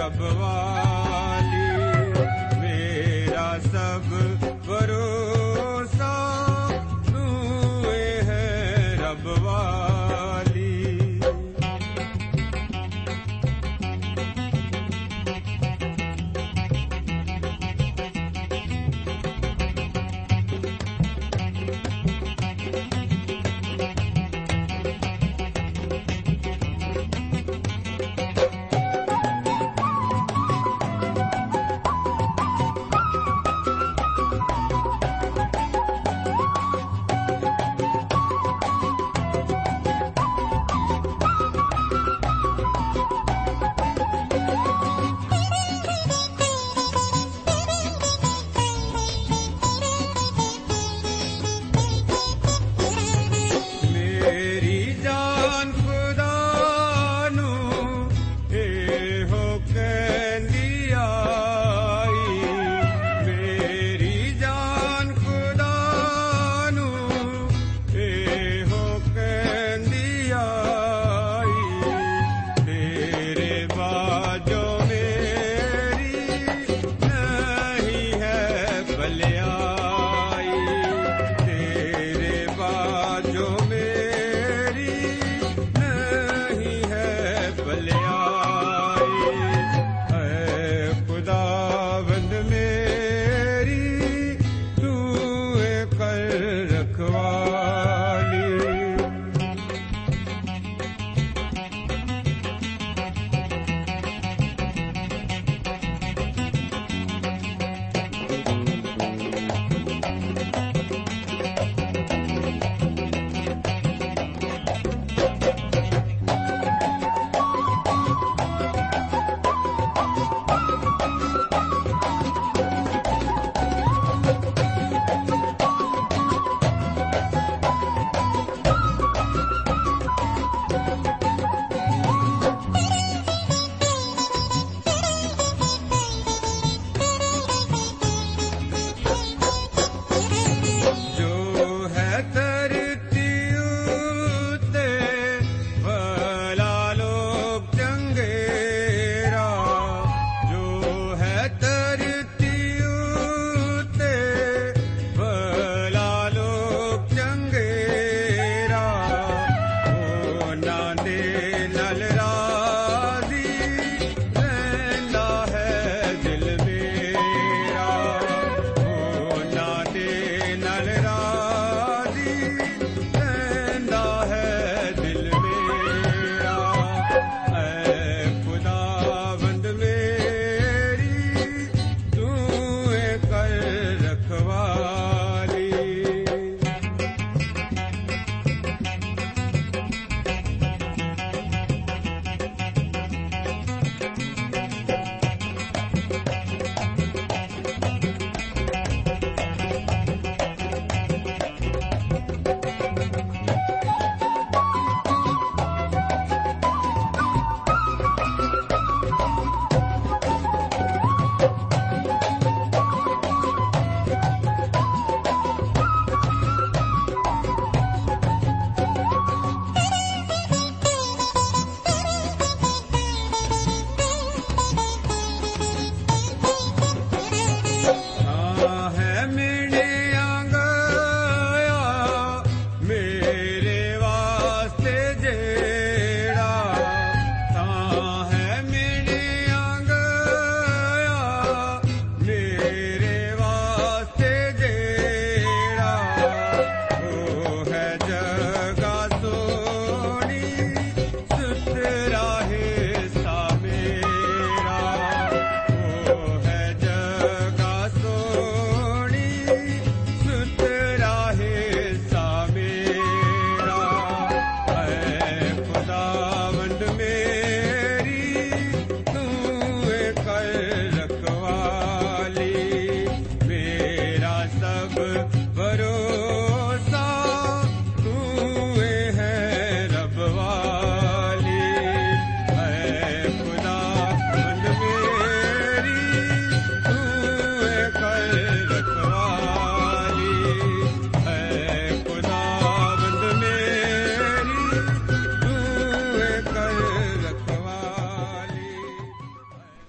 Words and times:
Shabbat. 0.00 0.89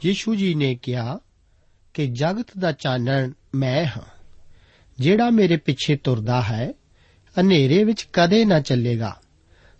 Yishu 0.05 0.35
ਜੀ 0.35 0.55
ਨੇ 0.55 0.75
ਕਿਹਾ 0.75 1.19
ਕਿ 1.93 2.07
ਜਗਤ 2.07 2.45
ਦਾ 2.59 2.71
ਚਾਨਣ 2.71 3.31
ਮੈਂ 3.55 3.85
ਹਾਂ। 3.85 4.01
ਜਿਹੜਾ 4.99 5.29
ਮੇਰੇ 5.29 5.57
ਪਿੱਛੇ 5.57 5.95
ਤੁਰਦਾ 5.95 6.41
ਹੈ, 6.41 6.73
ਹਨੇਰੇ 7.39 7.83
ਵਿੱਚ 7.83 8.07
ਕਦੇ 8.13 8.45
ਨਾ 8.45 8.59
ਚੱਲੇਗਾ। 8.59 9.21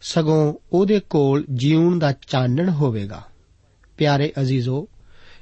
ਸਗੋਂ 0.02 0.54
ਉਹਦੇ 0.74 1.00
ਕੋਲ 1.00 1.46
ਜੀਵਨ 1.54 2.00
ਦਾ 2.00 2.12
ਚਾਨਣ 2.12 2.70
ਹੋਵੇਗਾ। 2.70 3.24
ਪਿਆਰੇ 3.98 4.34
ਅਜ਼ੀਜ਼ੋ, 4.42 4.88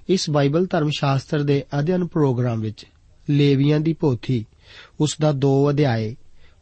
ਇਸ 0.09 0.29
ਬਾਈਬਲ 0.29 0.65
ਧਰਮ 0.65 0.89
ਸ਼ਾਸਤਰ 0.89 1.43
ਦੇ 1.43 1.65
ਅਧਿਐਨ 1.79 2.07
ਪ੍ਰੋਗਰਾਮ 2.07 2.61
ਵਿੱਚ 2.61 2.85
ਲੇਵੀਆਂ 3.29 3.79
ਦੀ 3.79 3.93
ਪੋਥੀ, 3.93 4.45
ਉਸ 4.99 5.17
ਦਾ 5.21 5.31
2 5.31 5.69
ਅਧਿਆਏ, 5.69 6.15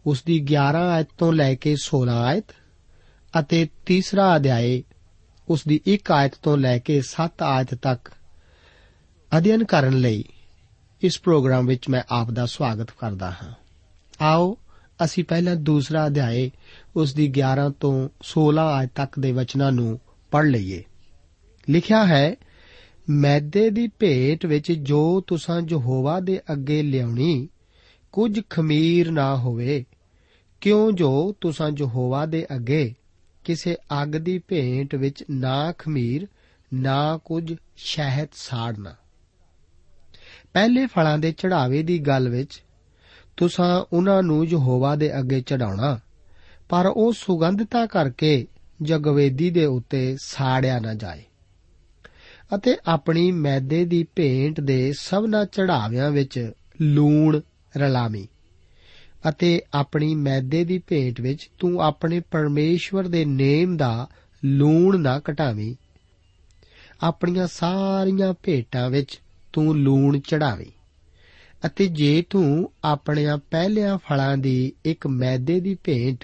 ਉਸ 0.06 0.24
ਦੀ 0.24 0.40
11 0.40 0.78
ਆਇਤ 0.78 1.08
ਤੋਂ 1.18 1.34
ਲੈ 1.34 1.56
ਕੇ 1.56 1.76
16 1.76 2.14
ਆਇਤ 2.14 2.46
ਅਤੇ 3.40 3.68
ਤੀਸਰਾ 3.86 4.36
ਅਧਿਆਏ 4.36 4.84
ਉਸ 5.50 5.64
ਦੀ 5.68 5.82
1 5.88 6.12
ਆਇਤ 6.12 6.32
ਤੋਂ 6.44 6.58
ਲੈ 6.58 6.80
ਕੇ 6.80 7.02
7 7.02 7.44
ਆਇਤ 7.44 7.76
ਤੱਕ 7.76 8.12
ਅਧਿਐਨ 9.38 9.64
ਕਰਨ 9.64 9.98
ਲਈ 9.98 10.24
ਇਸ 11.02 11.20
ਪ੍ਰੋਗਰਾਮ 11.20 11.66
ਵਿੱਚ 11.66 11.90
ਮੈਂ 11.90 12.04
ਆਪ 12.10 12.32
ਦਾ 12.32 12.46
ਸਵਾਗਤ 12.46 12.92
ਕਰਦਾ 12.92 13.32
ਹਾਂ। 13.32 13.54
ਆਓ, 14.22 14.58
ਅਸੀਂ 15.06 15.24
ਪਹਿਲਾਂ 15.24 15.56
ਦੂਸਰਾ 15.56 16.08
ਅਧਿਆਏ 16.08 16.52
ਉਸ 16.96 17.14
ਦੀ 17.14 17.30
11 17.30 17.70
ਤੋਂ 17.70 18.10
16 18.24 18.62
ਆਇਤ 18.62 18.90
ਤੱਕ 18.96 19.20
ਦੇ 19.20 19.32
ਵਚਨਾਂ 19.32 19.72
ਨੂੰ 19.72 20.00
ਪੜ੍ਹ 20.32 20.48
ਲਈਏ। 20.48 20.84
ਲਿਖਿਆ 21.70 22.06
ਹੈ, 22.06 22.36
ਮੈਦੇ 23.10 23.70
ਦੀ 23.70 23.88
ਭੇਟ 23.88 24.46
ਵਿੱਚ 24.46 24.72
ਜੋ 24.72 25.22
ਤੁਸਾਂ 25.22 25.62
ਯਹੋਵਾ 25.70 26.20
ਦੇ 26.20 26.42
ਅੱਗੇ 26.52 26.84
ਲਿਆਉਣੀ, 26.84 27.48
ਕੁਝ 28.12 28.42
ਖਮੀਰ 28.50 29.12
ਨਾ 29.12 29.38
ਹੋਵੇ, 29.38 29.86
ਕਿਉਂ 30.62 30.92
ਜੋ 30.92 31.36
ਤੁਸਾਂ 31.42 31.72
ਯਹੋਵਾ 31.78 32.26
ਦੇ 32.26 32.48
ਅੱਗੇ 32.56 32.94
ਕਿਸੇ 33.48 33.78
ਅੱਗ 34.04 34.10
ਦੀ 34.10 34.40
ਭੇਂਟ 34.40 34.96
ਵਿੱਚ 34.96 35.24
ਨਾ 35.32 35.72
ਖਮੀਰ, 35.72 36.28
ਨਾ 36.74 37.18
ਕੁਝ 37.18 37.56
ਸ਼ਹਿਦ 37.76 38.28
ਸਾੜਨਾ। 38.34 38.96
ਪਹਿਲੇ 40.54 40.86
ਫਲਾਂ 40.86 41.18
ਦੇ 41.18 41.32
ਚੜਾਵੇ 41.32 41.84
ਦੀ 41.84 42.00
ਗੱਲ 42.00 42.30
ਵਿੱਚ, 42.30 42.64
ਤੁਸਾਂ 43.38 43.86
ਉਹਨਾਂ 43.94 44.24
ਨੂੰ 44.24 44.46
ਯਹੋਵਾ 44.46 44.96
ਦੇ 44.96 45.20
ਅੱਗੇ 45.20 45.42
ਚੜਾਉਣਾ, 45.42 46.00
ਪਰ 46.70 46.86
ਉਹ 46.86 47.14
ਸੁਗੰਧਤਾ 47.14 47.86
ਕਰਕੇ 47.86 48.48
ਜਗਵੇਦੀ 48.82 49.50
ਦੇ 49.50 49.66
ਉੱਤੇ 49.66 50.18
ਸਾੜਿਆ 50.20 50.80
ਨਾ 50.80 50.94
ਜਾਏ। 50.94 51.24
ਅਤੇ 52.56 52.76
ਆਪਣੀ 52.88 53.32
ਮੈਦੇ 53.32 53.86
ਦੀ 53.86 54.06
ਭੇਂਟ 54.16 54.60
ਦੇ 54.60 54.94
ਸਭਨਾ 55.00 55.46
ਚੜਾਵਿਆਂ 55.46 56.12
ਵਿੱਚ 56.12 56.52
ਲੂਣ 56.82 57.40
ਰਲਾਵੀਂ। 57.78 58.28
ਅਤੇ 59.30 59.62
ਆਪਣੀ 59.74 60.16
ਮੈਦੇ 60.16 60.64
ਦੀ 60.64 60.80
ਭੇਂਟ 60.80 61.22
ਵਿੱਚ 61.22 61.50
ਤੂੰ 61.60 61.82
ਆਪਣੇ 61.82 62.20
ਪਰਮੇਸ਼ਵਰ 62.20 63.08
ਦੇ 63.08 63.26
ਨੇਮ 63.26 63.78
ਦਾ 63.78 64.08
ਲੂਣ 64.46 65.00
ਨਾ 65.00 65.22
ਘਟਾਵੀਂ 65.32 65.76
ਆਪਣੀਆਂ 67.04 67.48
ਸਾਰੀਆਂ 67.48 68.34
ਭੇਟਾਂ 68.44 68.90
ਵਿੱਚ 68.90 69.22
ਤੂੰ 69.54 69.78
ਲੂਣ 69.78 70.20
ਚੜਾਵੀਂ। 70.20 70.72
ਅਤੇ 71.66 71.88
ਜੇ 71.88 72.24
ਤੂੰ 72.30 72.72
ਆਪਣੀਆਂ 72.84 73.38
ਪਹਿਲਿਆਂ 73.38 73.98
ਫਲਾਂ 73.98 74.38
ਦੀ 74.38 74.74
ਇੱਕ 74.86 75.08
ਮੈਦੇ 75.08 75.60
ਦੀ 75.60 75.76
ਭੇਂਟ 75.76 76.24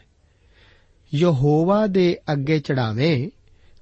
ਯਹੋਵਾ 1.15 1.87
ਦੇ 1.87 2.17
ਅੱਗੇ 2.33 2.59
ਚੜਾਵੇਂ, 2.59 3.29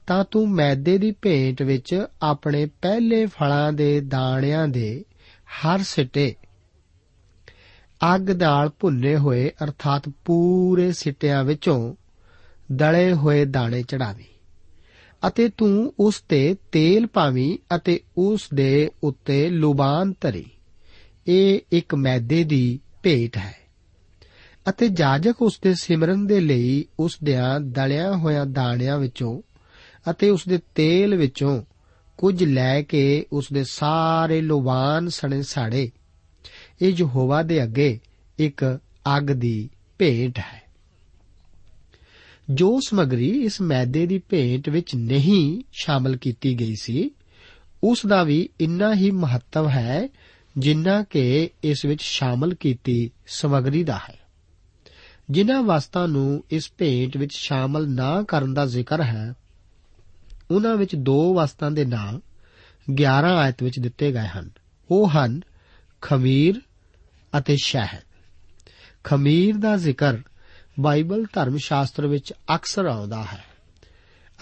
ਤਾਂ 0.07 0.25
ਤੂੰ 0.25 0.49
ਮੈਦੇ 0.49 0.97
ਦੀ 0.97 1.11
ਭੇਂਟ 1.11 1.61
ਵਿੱਚ 1.61 2.05
ਆਪਣੇ 2.21 2.65
ਪਹਿਲੇ 2.65 3.25
ਫਲਾਂ 3.25 3.73
ਦੇ 3.73 3.99
ਦਾਣਿਆਂ 4.01 4.67
ਦੇ 4.67 5.05
ਹਰ 5.45 5.83
ਸਿੱਟੇ 5.83 6.35
ਅੱਗ 8.15 8.29
ਨਾਲ 8.31 8.69
ਭੁੰਨੇ 8.79 9.15
ਹੋਏ, 9.15 9.51
ਅਰਥਾਤ 9.63 10.09
ਪੂਰੇ 10.09 10.91
ਸਿੱਟਿਆਂ 10.91 11.43
ਵਿੱਚੋਂ 11.43 11.95
ਦਲੇ 12.71 13.13
ਹੋਏ 13.13 13.45
ਦਾਣੇ 13.45 13.83
ਚੜਾਵੀਂ 13.83 14.25
ਅਤੇ 15.27 15.49
ਤੂੰ 15.49 15.93
ਉਸ 15.99 16.21
ਤੇ 16.21 16.55
ਤੇਲ 16.71 17.07
ਪਾਵੀਂ 17.07 17.75
ਅਤੇ 17.75 17.99
ਉਸ 18.17 18.49
ਦੇ 18.53 18.91
ਉੱਤੇ 19.03 19.49
ਲੁਬਾਨ 19.49 20.13
ਧਰੀ। 20.21 20.45
ਇਹ 21.27 21.59
ਇੱਕ 21.71 21.95
ਮੈਦੇ 21.95 22.43
ਦੀ 22.43 22.79
ਭੇਟ 23.03 23.37
ਹੈ। 23.37 23.55
ਅਤੇ 24.69 24.87
ਜਾਜਕ 24.87 25.41
ਉਸ 25.41 25.59
ਦੇ 25.63 25.73
ਸਿਮਰਨ 25.73 26.27
ਦੇ 26.27 26.39
ਲਈ 26.39 26.85
ਉਸ 26.99 27.17
ਦਿਆਂ 27.23 27.59
ਦਲਿਆਂ 27.59 28.13
ਹੋਇਆਂ 28.13 28.45
ਦਾਣਿਆਂ 28.45 28.97
ਵਿੱਚੋਂ 28.97 29.41
ਅਤੇ 30.11 30.29
ਉਸ 30.29 30.47
ਦੇ 30.47 30.59
ਤੇਲ 30.75 31.15
ਵਿੱਚੋਂ 31.15 31.63
ਕੁਝ 32.17 32.43
ਲੈ 32.43 32.81
ਕੇ 32.81 33.25
ਉਸ 33.31 33.47
ਦੇ 33.53 33.63
ਸਾਰੇ 33.63 34.41
ਲੁਬਾਨ 34.41 35.09
ਸਣੇ 35.09 35.41
ਸਾੜੇ 35.41 35.91
ਇਹ 36.81 36.93
ਯਹੋਵਾ 36.97 37.43
ਦੇ 37.43 37.63
ਅੱਗੇ 37.63 37.99
ਇੱਕ 38.39 38.79
ਅੱਗ 39.17 39.23
ਦੀ 39.23 39.69
ਭੇਟ 39.97 40.39
ਹੈ। 40.39 40.61
ਜੋ 42.49 42.79
ਸਮਗਰੀ 42.87 43.29
ਇਸ 43.29 43.61
ਮੈਦੇ 43.61 44.05
ਦੀ 44.05 44.17
ਭੇਟ 44.17 44.69
ਵਿੱਚ 44.69 44.95
ਨਹੀਂ 44.95 45.61
ਸ਼ਾਮਲ 45.71 46.17
ਕੀਤੀ 46.17 46.59
ਗਈ 46.59 46.75
ਸੀ 46.81 47.11
ਉਸ 47.83 48.05
ਦਾ 48.05 48.23
ਵੀ 48.23 48.49
ਇੰਨਾ 48.61 48.93
ਹੀ 48.93 49.11
ਮਹੱਤਵ 49.11 49.69
ਹੈ 49.69 50.09
ਜਿੰਨਾ 50.57 51.03
ਕਿ 51.03 51.49
ਇਸ 51.63 51.85
ਵਿੱਚ 51.85 52.01
ਸ਼ਾਮਲ 52.01 52.53
ਕੀਤੀ 52.53 53.11
ਸਮਗਰੀ 53.27 53.83
ਦਾ 53.83 53.97
ਹੈ। 53.97 54.19
ਜਿਨ੍ਹਾਂ 55.29 55.63
ਵਸਤਾਂ 55.63 56.07
ਨੂੰ 56.07 56.43
ਇਸ 56.51 56.71
ਭੇਟ 56.77 57.17
ਵਿੱਚ 57.17 57.33
ਸ਼ਾਮਲ 57.33 57.89
ਨਾ 57.89 58.23
ਕਰਨ 58.23 58.53
ਦਾ 58.53 58.65
ਜ਼ਿਕਰ 58.65 59.01
ਹੈ 59.01 59.33
ਉਹਨਾਂ 60.51 60.75
ਵਿੱਚ 60.75 60.95
ਦੋ 60.95 61.33
ਵਸਤਾਂ 61.33 61.71
ਦੇ 61.71 61.85
ਨਾਮ 61.85 62.19
11 62.93 63.35
ਆਇਤ 63.35 63.63
ਵਿੱਚ 63.63 63.79
ਦਿੱਤੇ 63.79 64.11
ਗਏ 64.11 64.27
ਹਨ। 64.27 64.49
ਉਹ 64.91 65.09
ਹਨ 65.09 65.41
ਖਮੀਰ 66.01 66.61
ਅਤੇ 67.37 67.57
ਸ਼ਹਿਦ 67.63 68.01
ਖਮੀਰ 69.03 69.57
ਦਾ 69.57 69.77
ਜ਼ਿਕਰ 69.77 70.17
ਬਾਈਬਲ 70.79 71.25
ਧਰਮ 71.33 71.57
ਸ਼ਾਸਤਰ 71.57 72.07
ਵਿੱਚ 72.07 72.33
ਅਕਸਰ 72.55 72.85
ਆਉਂਦਾ 72.85 73.23
ਹੈ 73.23 73.43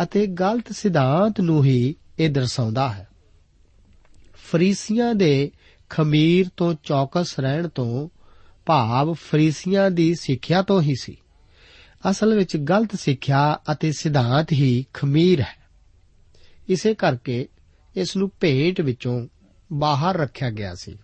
ਅਤੇ 0.03 0.27
ਗਲਤ 0.27 0.71
ਸਿਧਾਂਤ 0.71 1.41
ਨੂੰ 1.41 1.65
ਹੀ 1.65 1.95
ਇਹ 2.19 2.29
ਦਰਸਾਉਂਦਾ 2.29 2.93
ਹੈ। 2.93 3.07
ਫਰੀਸੀਆਂ 4.35 5.15
ਦੇ 5.15 5.51
ਖਮੀਰ 5.89 6.45
ਤੋਂ 6.57 6.73
ਚੌਕਸ 6.83 7.39
ਰਹਿਣ 7.39 7.67
ਤੋਂ 7.67 8.09
ਭਾਵ 8.65 9.13
ਫਰੀਸੀਆਂ 9.13 9.91
ਦੀ 9.91 10.15
ਸਿੱਖਿਆ 10.15 10.61
ਤੋਂ 10.61 10.81
ਹੀ 10.81 10.95
ਸੀ। 11.01 11.17
ਅਸਲ 12.09 12.35
ਵਿੱਚ 12.35 12.57
ਗਲਤ 12.57 12.95
ਸਿੱਖਿਆ 12.95 13.59
ਅਤੇ 13.71 13.91
ਸਿਧਾਂਤ 13.91 14.51
ਹੀ 14.51 14.85
ਖਮੀਰ 14.93 15.41
ਹੈ। 15.41 15.59
ਇਸੇ 16.69 16.93
ਕਰਕੇ 16.93 17.47
ਇਸ 17.95 18.17
ਨੂੰ 18.17 18.31
ਭੇਟ 18.39 18.81
ਵਿੱਚੋਂ 18.81 19.27
ਬਾਹਰ 19.73 20.17
ਰੱਖਿਆ 20.17 20.49
ਗਿਆ 20.49 20.75
ਸੀ। 20.75 20.97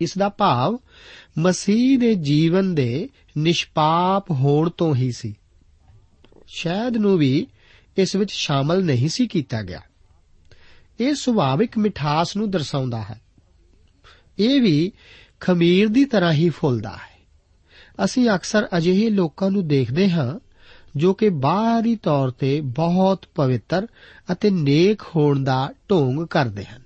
ਇਸ 0.00 0.18
ਦਾ 0.18 0.28
ਭਾਵ 0.28 0.78
ਮਸੀਹ 1.38 1.98
ਦੇ 1.98 2.14
ਜੀਵਨ 2.14 2.74
ਦੇ 2.74 3.08
ਨਿਸ਼ਪਾਪ 3.38 4.30
ਹੋਣ 4.30 4.70
ਤੋਂ 4.70 4.94
ਹੀ 4.94 5.12
ਸੀ। 5.12 5.34
ਸ਼ਾਇਦ 6.46 6.96
ਨੂੰ 6.96 7.18
ਵੀ 7.18 7.46
ਇਸ 7.96 8.16
ਵਿੱਚ 8.16 8.32
ਸ਼ਾਮਲ 8.32 8.84
ਨਹੀਂ 8.84 9.08
ਸੀ 9.08 9.26
ਕੀਤਾ 9.26 9.62
ਗਿਆ। 9.62 9.80
ਇਹ 11.00 11.14
ਸੁਭਾਵਿਕ 11.14 11.78
ਮਿਠਾਸ 11.78 12.36
ਨੂੰ 12.36 12.50
ਦਰਸਾਉਂਦਾ 12.50 13.02
ਹੈ। 13.02 13.20
ਇਹ 14.38 14.62
ਵੀ 14.62 14.92
ਖਮੀਰ 15.40 15.88
ਦੀ 15.88 16.04
ਤਰ੍ਹਾਂ 16.04 16.32
ਹੀ 16.32 16.48
ਫੁੱਲਦਾ 16.48 16.90
ਹੈ। 16.90 17.14
ਅਸੀਂ 18.04 18.30
ਅਕਸਰ 18.30 18.68
ਅਜਿਹੇ 18.76 19.10
ਲੋਕਾਂ 19.10 19.50
ਨੂੰ 19.50 19.68
ਦੇਖਦੇ 19.68 20.10
ਹਾਂ 20.10 20.38
ਜੋ 20.96 21.14
ਕਿ 21.14 21.28
ਬਾਹਰੀ 21.28 21.96
ਤੌਰ 21.96 22.30
ਤੇ 22.30 22.60
ਬਹੁਤ 22.60 23.26
ਪਵਿੱਤਰ 23.34 23.86
ਅਤੇ 24.32 24.50
ਨੇਕ 24.50 25.02
ਹੋਣ 25.02 25.44
ਦਾ 25.44 25.72
ਢੋਂਗ 25.90 26.26
ਕਰਦੇ 26.26 26.64
ਹਨ। 26.64 26.83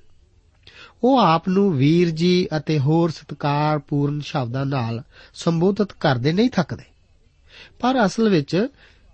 ਉਹ 1.05 1.19
ਆਪ 1.19 1.49
ਨੂੰ 1.49 1.77
ਵੀਰ 1.77 2.11
ਜੀ 2.11 2.49
ਅਤੇ 2.57 2.79
ਹੋਰ 2.79 3.11
ਸਤਿਕਾਰਪੂਰਨ 3.11 4.21
ਸ਼ਬਦਾਂ 4.21 4.67
ਨਾਲ 4.67 5.03
ਸੰਬੋਧਿਤ 5.35 5.93
ਕਰਦੇ 5.93 6.33
ਨਹੀਂ 6.33 6.51
ਥੱਕਦੇ। 6.51 6.85
ਪਰ 7.81 8.07
ਅਸਲ 8.07 8.29
ਵਿੱਚ 8.29 8.69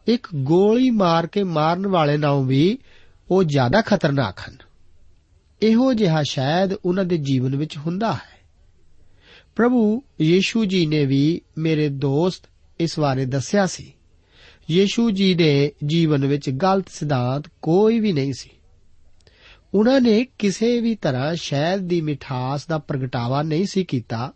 ਇੱਕ 0.06 0.28
ਗੋਲੀ 0.34 0.90
ਮਾਰ 0.90 1.26
ਕੇ 1.26 1.42
ਮਾਰਨ 1.42 1.86
ਵਾਲੇ 1.86 2.16
ਨਾਲੋਂ 2.16 2.44
ਵੀ 2.44 2.78
ਉਹ 3.30 3.44
ਜ਼ਿਆਦਾ 3.44 3.80
ਖਤਰਨਾਕ 3.80 4.40
ਹਨ। 4.48 4.56
ਇਹੋ 5.62 5.92
ਜਿਹਾ 5.92 6.22
ਸ਼ਾਇਦ 6.22 6.72
ਉਹਨਾਂ 6.72 7.04
ਦੇ 7.04 7.16
ਜੀਵਨ 7.16 7.56
ਵਿੱਚ 7.56 7.76
ਹੁੰਦਾ 7.76 8.12
ਹੈ। 8.12 8.34
ਪ੍ਰਭੂ 9.56 10.02
ਯੀਸ਼ੂ 10.20 10.64
ਜੀ 10.64 10.86
ਨੇ 10.86 11.06
ਵੀ 11.06 11.40
ਮੇਰੇ 11.58 11.88
ਦੋਸਤ 11.88 12.44
ਇਸ 12.80 12.98
ਬਾਰੇ 12.98 13.24
ਦੱਸਿਆ 13.24 13.66
ਸੀ। 13.66 13.92
ਯੀਸ਼ੂ 14.70 15.10
ਜੀ 15.10 15.34
ਦੇ 15.34 15.72
ਜੀਵਨ 15.86 16.26
ਵਿੱਚ 16.26 16.50
ਗਲਤ 16.50 16.88
ਸਿਧਾਂਤ 16.88 17.44
ਕੋਈ 17.62 18.00
ਵੀ 18.00 18.12
ਨਹੀਂ 18.12 18.32
ਸੀ। 18.38 18.50
ਉਹਨਾਂ 19.74 20.00
ਨੇ 20.00 20.26
ਕਿਸੇ 20.38 20.80
ਵੀ 20.80 20.94
ਤਰ੍ਹਾਂ 20.94 21.34
ਸ਼ਹਿਦ 21.34 21.80
ਦੀ 21.80 22.00
ਮਿਠਾਸ 22.00 22.66
ਦਾ 22.66 22.78
ਪ੍ਰਗਟਾਵਾ 22.78 23.42
ਨਹੀਂ 23.42 23.66
ਸੀ 23.66 23.84
ਕੀਤਾ, 23.84 24.32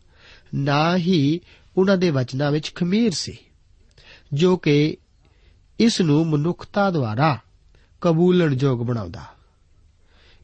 ਨਾ 0.55 0.97
ਹੀ 0.97 1.41
ਉਹਨਾਂ 1.77 1.97
ਦੇ 1.97 2.11
ਵਚਨਾਂ 2.11 2.53
ਵਿੱਚ 2.53 2.75
ਖਮੀਰ 2.75 3.11
ਸੀ, 3.11 3.37
ਜੋ 4.33 4.57
ਕਿ 4.57 4.97
ਇਸ 5.79 6.01
ਨੂੰ 6.01 6.27
ਮਨੁੱਖਤਾ 6.27 6.91
ਦੁਆਰਾ 6.91 7.39
ਕਬੂਲਣਯੋਗ 8.01 8.87
ਬਣਾਉਂਦਾ। 8.87 9.25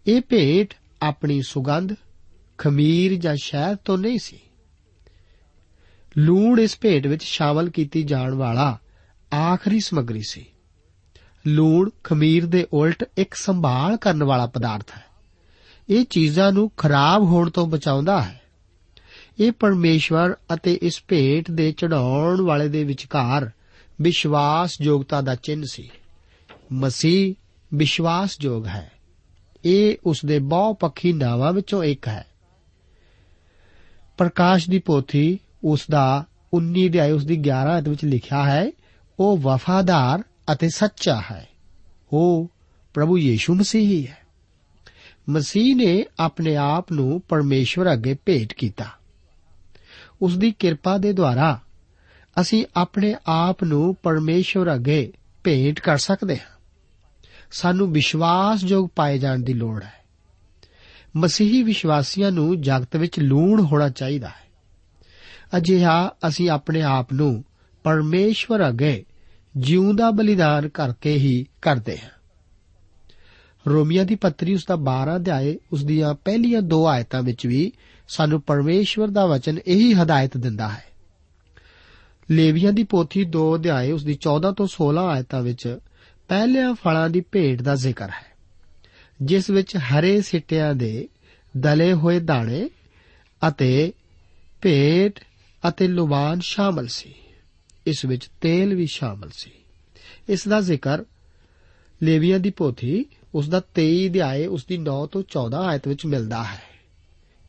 ਇਹ 0.07 0.21
ਭੇਟ 0.21 0.75
ਆਪਣੀ 1.03 1.43
ਸੁਗੰਧ, 1.43 1.93
ਖਮੀਰ 2.59 3.15
ਜਾਂ 3.15 3.37
ਸ਼ਹਿਦ 3.37 3.77
ਤੋਂ 3.77 3.99
ਨਹੀਂ 3.99 4.19
ਸੀ। 4.19 4.41
ਲੂਣ 6.19 6.61
ਇਸ 6.61 6.79
ਭੇਟ 6.81 7.07
ਵਿੱਚ 7.07 7.23
ਸ਼ਾਮਲ 7.23 7.71
ਕੀਤੀ 7.71 8.03
ਜਾਣ 8.03 8.35
ਵਾਲਾ 8.35 8.79
ਆਖਰੀ 9.35 9.81
ਸਮੱਗਰੀ 9.81 10.23
ਸੀ। 10.29 10.47
ਲੂਣ, 11.47 11.91
ਖਮੀਰ 12.05 12.47
ਦੇ 12.47 12.67
ਉਲਟ 12.73 13.05
ਇੱਕ 13.19 13.35
ਸੰਭਾਲ 13.35 13.97
ਕਰਨ 13.97 14.25
ਵਾਲਾ 14.25 14.47
ਪਦਾਰਥ 14.47 14.91
ਹੈ। 14.97 15.05
ਇਹ 15.89 16.05
ਚੀਜ਼ਾਂ 16.11 16.53
ਨੂੰ 16.53 16.71
ਖਰਾਬ 16.77 17.23
ਹੋਣ 17.23 17.51
ਤੋਂ 17.51 17.67
ਬਚਾਉਂਦਾ 17.67 18.23
ਹੈ। 18.23 18.41
ਇਹ 19.41 19.53
ਪਰਮੇਸ਼ਵਰ 19.53 20.35
ਅਤੇ 20.55 20.79
ਇਸ 20.83 21.03
ਭੇਟ 21.09 21.51
ਦੇ 21.51 21.73
ਚੜਾਉਣ 21.73 22.41
ਵਾਲੇ 22.41 22.69
ਦੇ 22.69 22.85
ਵਿਚਕਾਰ 22.85 23.51
ਵਿਸ਼ਵਾਸਯੋਗਤਾ 24.01 25.21
ਦਾ 25.21 25.35
ਚਿੰਨ੍ਹ 25.35 25.67
ਸੀ। 25.71 25.91
ਮਸੀਹ 26.73 27.35
ਵਿਸ਼ਵਾਸਯੋਗ 27.75 28.67
ਹੈ। 28.67 28.93
ਇਹ 29.65 29.97
ਉਸ 30.05 30.21
ਦੇ 30.27 30.39
ਬਹੁ 30.39 30.75
ਪੱਖੀ 30.75 31.13
ਨਾਵਾਂ 31.13 31.53
ਵਿੱਚੋਂ 31.53 31.85
ਇੱਕ 31.85 32.09
ਹੈ। 32.09 32.27
ਪ੍ਰਕਾਸ਼ 34.19 34.71
ਦੀ 34.71 34.79
ਪੋਥੀ 34.79 35.39
ਉਸ 35.65 35.81
ਦਾ 35.91 36.25
19 36.53 36.89
ਅਧਿਆਇ 36.89 37.11
ਉਸ 37.11 37.25
ਦੀ 37.25 37.37
11 37.37 37.79
ਅਧ 37.79 37.89
ਵਿੱਚ 37.89 38.05
ਲਿਖਿਆ 38.05 38.45
ਹੈ, 38.45 38.71
ਉਹ 39.21 39.39
ਵਫਾਦਾਰ 39.39 40.25
ਅਤੇ 40.53 40.69
ਸੱਚਾ 40.69 41.23
ਹੈ। 41.31 41.49
ਉਹ 42.13 42.51
ਪ੍ਰਭੂ 42.95 43.19
ਯੀਸ਼ੂ 43.19 43.55
ਮਸੀਹ 43.55 43.89
ਹੀ। 43.89 44.07
ਹੈ 44.07 44.19
ਮਸੀਹ 45.29 45.77
ਨੇ 45.77 46.05
ਆਪਣੇ 46.19 46.57
ਆਪ 46.57 46.93
ਨੂੰ 46.93 47.23
ਪਰਮੇਸ਼ਵਰ 47.29 47.93
ਅੱਗੇ 47.93 48.17
ਭੇਟ 48.27 48.53
ਕੀਤਾ। 48.53 48.85
ਉਸ 50.23 50.39
ਦੀ 50.39 50.53
ਕਿਰਪਾ 50.53 50.99
ਦੇ 50.99 51.13
ਦੁਆਰਾ 51.13 51.61
ਅਸੀਂ 52.41 52.67
ਆਪਣੇ 52.77 53.15
ਆਪ 53.27 53.65
ਨੂੰ 53.65 53.97
ਪਰਮੇਸ਼ਵਰ 54.03 54.75
ਅੱਗੇ 54.75 55.13
ਭੇਟ 55.45 55.81
ਕਰ 55.81 55.99
ਸਕਦੇ 55.99 56.37
ਹਾਂ। 56.37 56.61
ਸਾਨੂੰ 57.53 57.93
ਵਿਸ਼ਵਾਸਯੋਗ 57.93 58.89
ਪਾਏ 58.97 59.19
ਜਾਣ 59.19 59.39
ਦੀ 59.39 59.53
ਲੋੜ 59.53 59.83
ਹੈ। 59.83 60.05
ਮਸੀਹੀ 61.17 61.63
ਵਿਸ਼ਵਾਸੀਆਂ 61.63 62.31
ਨੂੰ 62.31 62.61
ਜਗਤ 62.61 62.97
ਵਿੱਚ 62.97 63.21
ਲੂਣ 63.21 63.63
ਹੋਣਾ 63.63 63.89
ਚਾਹੀਦਾ 63.89 64.29
ਹੈ। 64.29 64.45
ਅਜਿਹਾ 65.57 66.13
ਅਸੀਂ 66.29 66.51
ਆਪਣੇ 66.51 66.83
ਆਪ 66.83 67.13
ਨੂੰ 67.13 67.45
ਪਰਮੇਸ਼ਵਰ 67.85 68.69
ਅੱਗੇ 68.69 69.05
ਜਿਉਂਦਾ 69.57 70.11
ਬਲੀਦਾਨ 70.11 70.69
ਕਰਕੇ 70.69 71.13
ਹੀ 71.13 71.47
ਕਰਦੇ 71.63 71.99
ਹਾਂ। 71.99 72.11
ਰੋਮੀਆਂ 73.67 74.05
ਦੀ 74.05 74.15
ਪੱਤਰੀ 74.15 74.55
ਉਸ 74.55 74.65
ਦਾ 74.67 74.77
12 74.77 75.17
ਅਧਿਆਏ, 75.17 75.59
ਉਸ 75.73 75.85
ਦੀਆਂ 75.85 76.15
ਪਹਿਲੀਆਂ 76.15 76.63
ਦੋ 76.63 76.87
ਆਇਤਾਂ 76.87 77.23
ਵਿੱਚ 77.23 77.47
ਵੀ 77.47 77.73
ਸਾਨੂੰ 78.09 78.41
ਪਰਮੇਸ਼ਵਰ 78.41 79.09
ਦਾ 79.09 79.27
ਵਚਨ 79.27 79.59
ਇਹੀ 79.67 79.93
ਹਦਾਇਤ 79.95 80.37
ਦਿੰਦਾ 80.37 80.69
ਹੈ। 80.69 80.85
ਲੇਵੀਆਂ 82.31 82.73
ਦੀ 82.73 82.83
ਪੋਥੀ 82.83 83.25
2 83.25 83.55
ਅਧਿਆਏ, 83.55 83.93
ਉਸ 83.93 84.05
ਦੀ 84.05 84.15
14 84.15 84.53
ਤੋਂ 84.53 84.67
16 84.67 85.07
ਆਇਤਾਂ 85.09 85.43
ਵਿੱਚ 85.43 85.79
ਪਹਿਲਿਆਂ 86.29 86.75
ਫਲਾਂ 86.75 87.09
ਦੀ 87.11 87.21
ਭੇਟ 87.21 87.63
ਦਾ 87.63 87.75
ਜ਼ਿਕਰ 87.75 88.09
ਹੈ, 88.09 88.27
ਜਿਸ 89.23 89.51
ਵਿੱਚ 89.51 89.77
ਹਰੇ 89.77 90.21
ਸਿੱਟਿਆਂ 90.21 90.75
ਦੇ 90.75 91.09
ਦਲੇ 91.57 91.93
ਹੋਏ 91.93 92.21
ਦਾਣੇ 92.21 92.69
ਅਤੇ 93.43 93.93
ਭੇਟ 94.63 95.21
ਅਤੇ 95.69 95.89
ਲੁਬਾਨ 95.89 96.41
ਸ਼ਾਮਲ 96.41 96.87
ਸੀ। 96.87 97.15
ਇਸ 97.87 98.05
ਵਿੱਚ 98.05 98.31
ਤੇਲ 98.41 98.75
ਵੀ 98.75 98.87
ਸ਼ਾਮਲ 98.87 99.31
ਸੀ। 99.33 99.51
ਇਸ 100.29 100.49
ਦਾ 100.49 100.61
ਜ਼ਿਕਰ 100.61 101.05
ਲੇਵੀਆਂ 102.03 102.39
ਦੀ 102.39 102.51
ਪੋਥੀ 102.51 103.05
ਉਸ 103.35 103.49
ਦਾ 103.49 103.63
23 103.75 104.09
ਅਧਿਆਏ, 104.09 104.47
ਉਸ 104.47 104.65
ਦੀ 104.65 104.79
9 104.79 105.07
ਤੋਂ 105.07 105.23
14 105.23 105.57
ਆਇਤ 105.57 105.89
ਵਿੱਚ 105.89 106.07
ਮਿਲਦਾ 106.07 106.45
ਹੈ। 106.45 106.63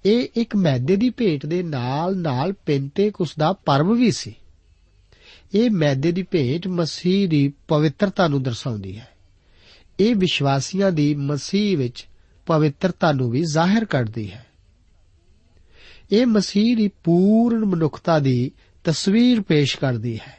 ਇਹ 0.05 0.27
ਇੱਕ 0.35 0.55
ਮੈਦੇ 0.55 0.95
ਦੀ 0.95 1.09
ਭੇਟ 1.09 1.45
ਦੇ 1.45 1.63
ਨਾਲ-ਨਾਲ 1.63 2.53
ਪੈਂਤੇਕੁਸ 2.53 3.35
ਦਾ 3.39 3.53
ਪਰਵ 3.53 3.93
ਵੀ 3.93 4.11
ਸੀ। 4.11 4.35
ਇਹ 5.53 5.71
ਮੈਦੇ 5.71 6.11
ਦੀ 6.11 6.23
ਭੇਟ 6.23 6.67
ਮਸੀਹ 6.67 7.29
ਦੀ 7.29 7.53
ਪਵਿੱਤਰਤਾ 7.67 8.27
ਨੂੰ 8.27 8.43
ਦਰਸਾਉਂਦੀ 8.43 8.99
ਹੈ। 8.99 9.07
ਇਹ 9.99 10.15
ਵਿਸ਼ਵਾਸੀਆਂ 10.15 10.91
ਦੀ 10.91 11.15
ਮਸੀਹ 11.15 11.77
ਵਿੱਚ 11.77 12.07
ਪਵਿੱਤਰਤਾ 12.45 13.11
ਨੂੰ 13.11 13.29
ਵੀ 13.29 13.43
ਜ਼ਾਹਿਰ 13.43 13.85
ਕਰਦੀ 13.85 14.31
ਹੈ। 14.31 14.45
ਇਹ 16.11 16.25
ਮਸੀਹ 16.25 16.77
ਦੀ 16.77 16.91
ਪੂਰਨ 17.03 17.65
ਮਨੁੱਖਤਾ 17.65 18.19
ਦੀ 18.19 18.51
ਤਸਵੀਰ 18.85 19.41
ਪੇਸ਼ 19.41 19.77
ਕਰਦੀ 19.77 20.19
ਹੈ। 20.27 20.37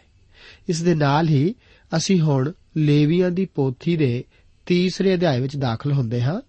ਇਸ 0.68 0.82
ਦੇ 0.82 0.94
ਨਾਲ 0.94 1.28
ਹੀ 1.28 1.54
ਅਸੀਂ 1.96 2.20
ਹੁਣ 2.20 2.52
ਲੇਵੀਆਂ 2.76 3.30
ਦੀ 3.30 3.44
ਪੋਥੀ 3.44 3.96
ਦੇ 3.96 4.24
ਤੀਸਰੇ 4.66 5.14
ਅਧਿਆਇ 5.14 5.40
ਵਿੱਚ 5.40 5.56
ਦਾਖਲ 5.56 5.92
ਹੁੰਦੇ 5.92 6.22
ਹਾਂ। 6.22 6.40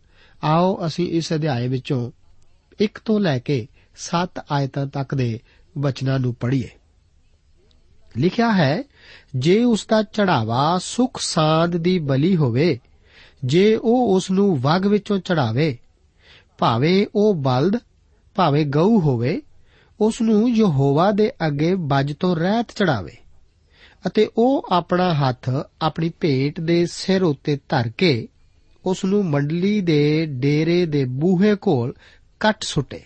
ਆਓ 0.44 0.86
ਅਸੀਂ 0.86 1.10
ਇਸ 1.10 1.34
ਅਧਿਆਇ 1.34 1.68
ਵਿੱਚੋਂ 1.68 2.12
1 2.82 3.00
ਤੋਂ 3.06 3.20
ਲੈ 3.20 3.40
ਕੇ 3.40 3.68
7 3.96 4.30
ਆਇਤਾਂ 4.52 4.88
ਤੱਕ 4.88 5.16
ਦੇ 5.16 5.40
ਵਚਨਾਂ 5.78 6.20
ਨੂੰ 6.20 6.34
ਪੜ੍ਹੀਏ। 6.34 6.70
ਲਿਖਿਆ 8.18 8.52
ਹੈ, 8.52 8.84
ਜੇ 9.36 9.64
ਉਸ 9.64 9.86
ਦਾ 9.86 10.04
ਚੜਾਵਾ 10.04 10.80
ਸੁਖ 10.82 11.20
ਸਾਧ 11.22 11.78
ਦੀ 11.78 12.00
ਬਲੀ 12.00 12.36
ਹੋਵੇ, 12.36 12.80
ਜੇ 13.46 13.76
ਉਹ 13.76 14.16
ਉਸ 14.16 14.32
ਨੂੰ 14.32 14.62
ਵਗ 14.62 14.86
ਵਿੱਚੋਂ 14.86 15.20
ਚੜਾਵੇ, 15.20 15.78
ਭਾਵੇਂ 16.58 17.08
ਉਹ 17.16 17.36
ਬਲਦ, 17.36 17.78
ਭਾਵੇਂ 18.36 18.66
ਗਊ 18.66 19.00
ਹੋਵੇ 19.00 19.42
ਉਸ 20.02 20.22
ਨੂੰ 20.22 20.50
ਯਹੋਵਾ 20.50 21.12
ਦੇ 21.12 21.32
ਅੱਗੇ 21.48 21.76
ਬੱਜ 21.76 22.14
ਤੋਂ 22.14 22.36
ਰਹਿਤ 22.36 22.72
ਚੜਾਵੇ 22.72 23.18
ਅਤੇ 24.08 24.30
ਉਹ 24.38 24.68
ਆਪਣਾ 24.72 25.14
ਹੱਥ 25.14 25.50
ਆਪਣੀ 25.82 26.12
ਭੇਟ 26.20 26.60
ਦੇ 26.60 26.86
ਸਿਰ 26.86 27.24
ਉੱਤੇ 27.24 27.60
ਧਰ 27.70 27.92
ਕੇ 27.98 28.28
ਉਸ 28.86 29.06
ਨੂੰ 29.06 29.26
ਮੰਡਲੀ 29.26 29.82
ਦੇ 29.82 30.26
ਡੇਰੇ 30.26 30.86
ਦੇ 30.86 31.06
ਬੂਹੇ 31.06 31.56
ਕੋਲ 31.56 31.94
ਕੱਟ 32.40 32.64
ਸੁੱਟੇ 32.64 33.02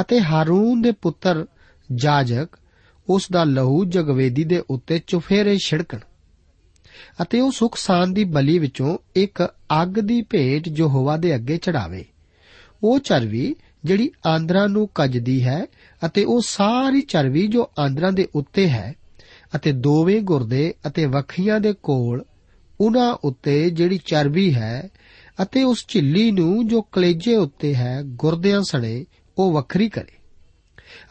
ਅਤੇ 0.00 0.20
ਹਾਰੂਨ 0.20 0.82
ਦੇ 0.82 0.92
ਪੁੱਤਰ 0.92 1.46
ਜਾਜਕ 1.94 2.48
ਉਸ 3.08 3.28
ਦਾ 3.32 3.44
ਲਹੂ 3.44 3.84
ਜਗਵੇਦੀ 3.84 4.44
ਦੇ 4.44 4.62
ਉੱਤੇ 4.70 5.00
ਚੁਫੇਰੇ 5.06 5.58
ਛਿੜਕਣ 5.58 5.98
ਅਤੇ 7.22 7.40
ਉਹ 7.40 7.52
ਸੁਖ 7.52 7.76
ਸਾਨ 7.76 8.14
ਦੀ 8.14 8.24
ਬਲੀ 8.24 8.58
ਵਿੱਚੋਂ 8.58 8.98
ਇੱਕ 9.16 9.54
ਅੱਗ 9.82 9.88
ਦੀ 9.88 10.22
ਭੇਟ 10.22 10.68
ਜੋ 10.68 10.88
ਹਵਾ 10.88 11.16
ਦੇ 11.16 11.34
ਅੱਗੇ 11.34 11.56
ਚੜਾਵੇ। 11.56 12.04
ਉਹ 12.82 12.98
ਚਰਵੀ 12.98 13.54
ਜਿਹੜੀ 13.84 14.10
ਆਂਦਰਾਂ 14.26 14.68
ਨੂੰ 14.68 14.88
ਕੱਜਦੀ 14.94 15.44
ਹੈ 15.44 15.66
ਅਤੇ 16.06 16.24
ਉਹ 16.24 16.40
ਸਾਰੀ 16.40 17.00
ਚਰਵੀ 17.00 17.46
ਜੋ 17.46 17.70
ਆਂਦਰਾਂ 17.80 18.12
ਦੇ 18.12 18.28
ਉੱਤੇ 18.34 18.68
ਹੈ 18.68 18.94
ਅਤੇ 19.56 19.72
ਦੋਵੇਂ 19.72 20.20
ਗੁਰਦੇ 20.20 20.74
ਅਤੇ 20.86 21.06
ਵੱਖੀਆਂ 21.06 21.60
ਦੇ 21.60 21.72
ਕੋਲ, 21.72 22.24
ਉਹਨਾਂ 22.80 23.16
ਉੱਤੇ 23.24 23.70
ਜਿਹੜੀ 23.70 24.00
ਚਰਬੀ 24.06 24.54
ਹੈ 24.54 24.88
ਅਤੇ 25.42 25.62
ਉਸ 25.62 25.84
ਝਿੱਲੀ 25.88 26.30
ਨੂੰ 26.30 26.68
ਜੋ 26.68 26.82
ਕਲੇਜੇ 26.82 27.36
ਉੱਤੇ 27.36 27.74
ਹੈ, 27.74 28.02
ਗੁਰਦਿਆਂ 28.02 28.62
ਸਣੇ 28.62 29.04
ਉਹ 29.38 29.52
ਵੱਖਰੀ 29.52 29.88
ਕਰੇ। 29.88 30.18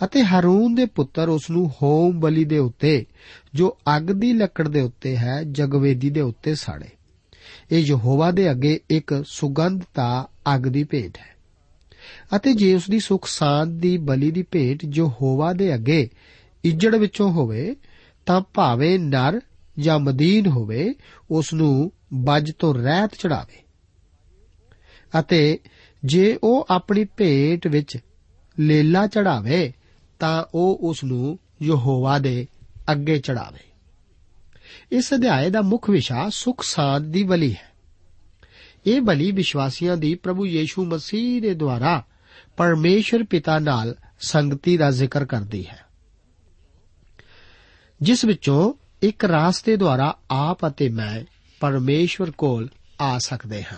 ਅਤੇ 0.04 0.24
ਹਾਰੂਨ 0.24 0.76
ਦੇ 0.76 0.86
ਪੁੱਤਰ 0.86 1.30
ਉਸ 1.30 1.50
ਨੂੰ 1.50 1.72
ਹੋਮ 1.82 2.20
ਬਲੀ 2.20 2.46
ਦੇ 2.46 2.58
ਉੱਤੇ, 2.58 3.06
ਜੋ 3.54 3.78
ਅੱਗ 3.98 4.04
ਦੀ 4.04 4.34
ਲੱਕੜ 4.34 4.68
ਦੇ 4.68 4.82
ਉੱਤੇ 4.82 5.18
ਹੈ, 5.18 5.44
ਜਗਵੇਦੀ 5.44 6.10
ਦੇ 6.10 6.22
ਉੱਤੇ 6.22 6.56
ਸਾੜੇ। 6.56 6.90
ਇਹ 7.72 7.80
ਯਹੋਵਾ 7.80 8.32
ਦੇ 8.32 8.52
ਅੱਗੇ 8.52 8.80
ਇੱਕ 8.90 9.24
ਸੁਗੰਧਤਾ 9.28 10.28
ਅੱਗ 10.56 10.62
ਦੀ 10.62 10.84
ਭੇਟ 10.84 11.18
ਹੈ। 11.18 11.41
ਅਤੇ 12.36 12.54
ਜੇ 12.54 12.76
ਉਸ 12.76 12.90
ਦੀ 12.90 13.00
ਸੁਖ 13.00 13.28
ਸਾਂਦ 13.28 13.80
ਦੀ 13.80 13.98
ਬਲੀ 13.98 14.32
ਦੀ 14.32 14.44
ਭੇਟ 14.44 14.86
ਜੋ 14.86 15.08
ਹੋਵਾ 15.22 15.54
ਦੇ 15.54 15.76
ਅੱਗੇ 15.76 16.10
ਇੱਜੜ 16.64 16.96
ਵਿੱਚੋਂ 16.96 17.32
ਹੋਵੇ, 17.32 17.76
ਤਾਂ 18.26 18.42
ਭਾਵੇਂ 18.54 19.00
ਨਰ 19.00 19.42
ਜਾਂ 19.80 20.00
ਮਦੀਨ 20.00 20.48
ਹੋਵੇ, 20.48 20.94
ਉਸ 21.32 21.54
ਨੂੰ 21.54 21.92
ਬੱਜ 22.14 22.52
ਤੋਂ 22.60 22.76
ਰਹਿਤ 22.76 23.16
ਚੜਾਵੇ। 23.16 23.64
ਅਤੇ 25.20 25.60
ਜੇ 26.06 26.40
ਉਹ 26.44 26.68
ਆਪਣੀ 26.70 27.06
ਭੇਟ 27.06 27.68
ਵਿੱਚ 27.68 27.98
ਲੇਲਾ 28.60 29.08
ਚੜਾਵੇ, 29.08 29.74
ਤਾਂ 30.20 30.46
ਉਹ 30.54 30.78
ਉਸ 30.82 31.04
ਨੂੰ 31.04 31.40
ਯਹੋਵਾ 31.62 32.20
ਦੇ 32.20 32.48
ਅੱਗੇ 32.92 33.18
ਚੜਾਵੇ। 33.18 33.60
ਇਸ 34.92 35.14
ਅਧਿਆਏ 35.14 35.50
ਦਾ 35.50 35.62
ਮੁੱਖ 35.62 35.90
ਵਿਸ਼ਾ 35.90 36.30
ਸੁਖ 36.30 36.64
ਸਾਧ 36.64 37.02
ਦੀ 37.02 37.24
ਬਲੀ 37.24 37.52
ਹੈ। 37.52 37.72
ਇਹ 38.88 39.02
ਬਲੀ 39.02 39.32
ਵਿਸ਼ਵਾਸੀਆਂ 39.32 39.98
ਦੀ 39.98 40.16
ਪ੍ਰਭੂ 40.16 40.46
ਯੀਸ਼ੂ 40.46 40.86
ਮਸੀਹ 40.86 41.42
ਦੇ 41.42 41.54
ਦੁਆਰਾ 41.54 42.06
ਪਰਮੇਸ਼ਰ 42.62 43.24
ਪਿਤਾ 43.24 43.60
ਨਾਲ 43.60 43.96
ਸੰਗਤੀ 44.20 44.78
ਦਾ 44.78 44.92
ਜ਼ਿਕਰ 44.92 45.26
ਕਰਦੀ 45.26 45.68
ਹੈ। 45.68 45.80
ਜਿਸ 48.02 48.26
ਵਿੱਚੋਂ 48.26 48.74
ਇੱਕ 49.02 49.26
ਰਾਸਤੇ 49.26 49.78
ਦੁਆਰਾ 49.78 50.18
ਆਪ 50.32 50.68
ਅਤੇ 50.68 50.90
ਮੈਂ 50.90 51.24
ਪਰਮੇਸ਼ਵਰ 51.60 52.32
ਕੋਲ 52.32 52.70
ਆ 53.02 53.18
ਸਕਦੇ 53.18 53.64
ਹਾਂ। 53.64 53.78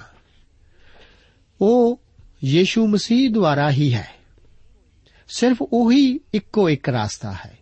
ਉਹ 1.61 2.01
ਯੀਸ਼ੂ 2.43 2.87
ਮਸੀਹ 2.87 3.29
ਦੁਆਰਾ 3.29 3.71
ਹੀ 3.71 3.93
ਹੈ। 3.93 4.07
ਸਿਰਫ 5.27 5.57
ਉਹੀ 5.61 6.19
ਇੱਕੋ 6.33 6.69
ਇੱਕ 6.69 6.89
ਰਾਸਤਾ 6.89 7.31
ਹੈ। 7.45 7.57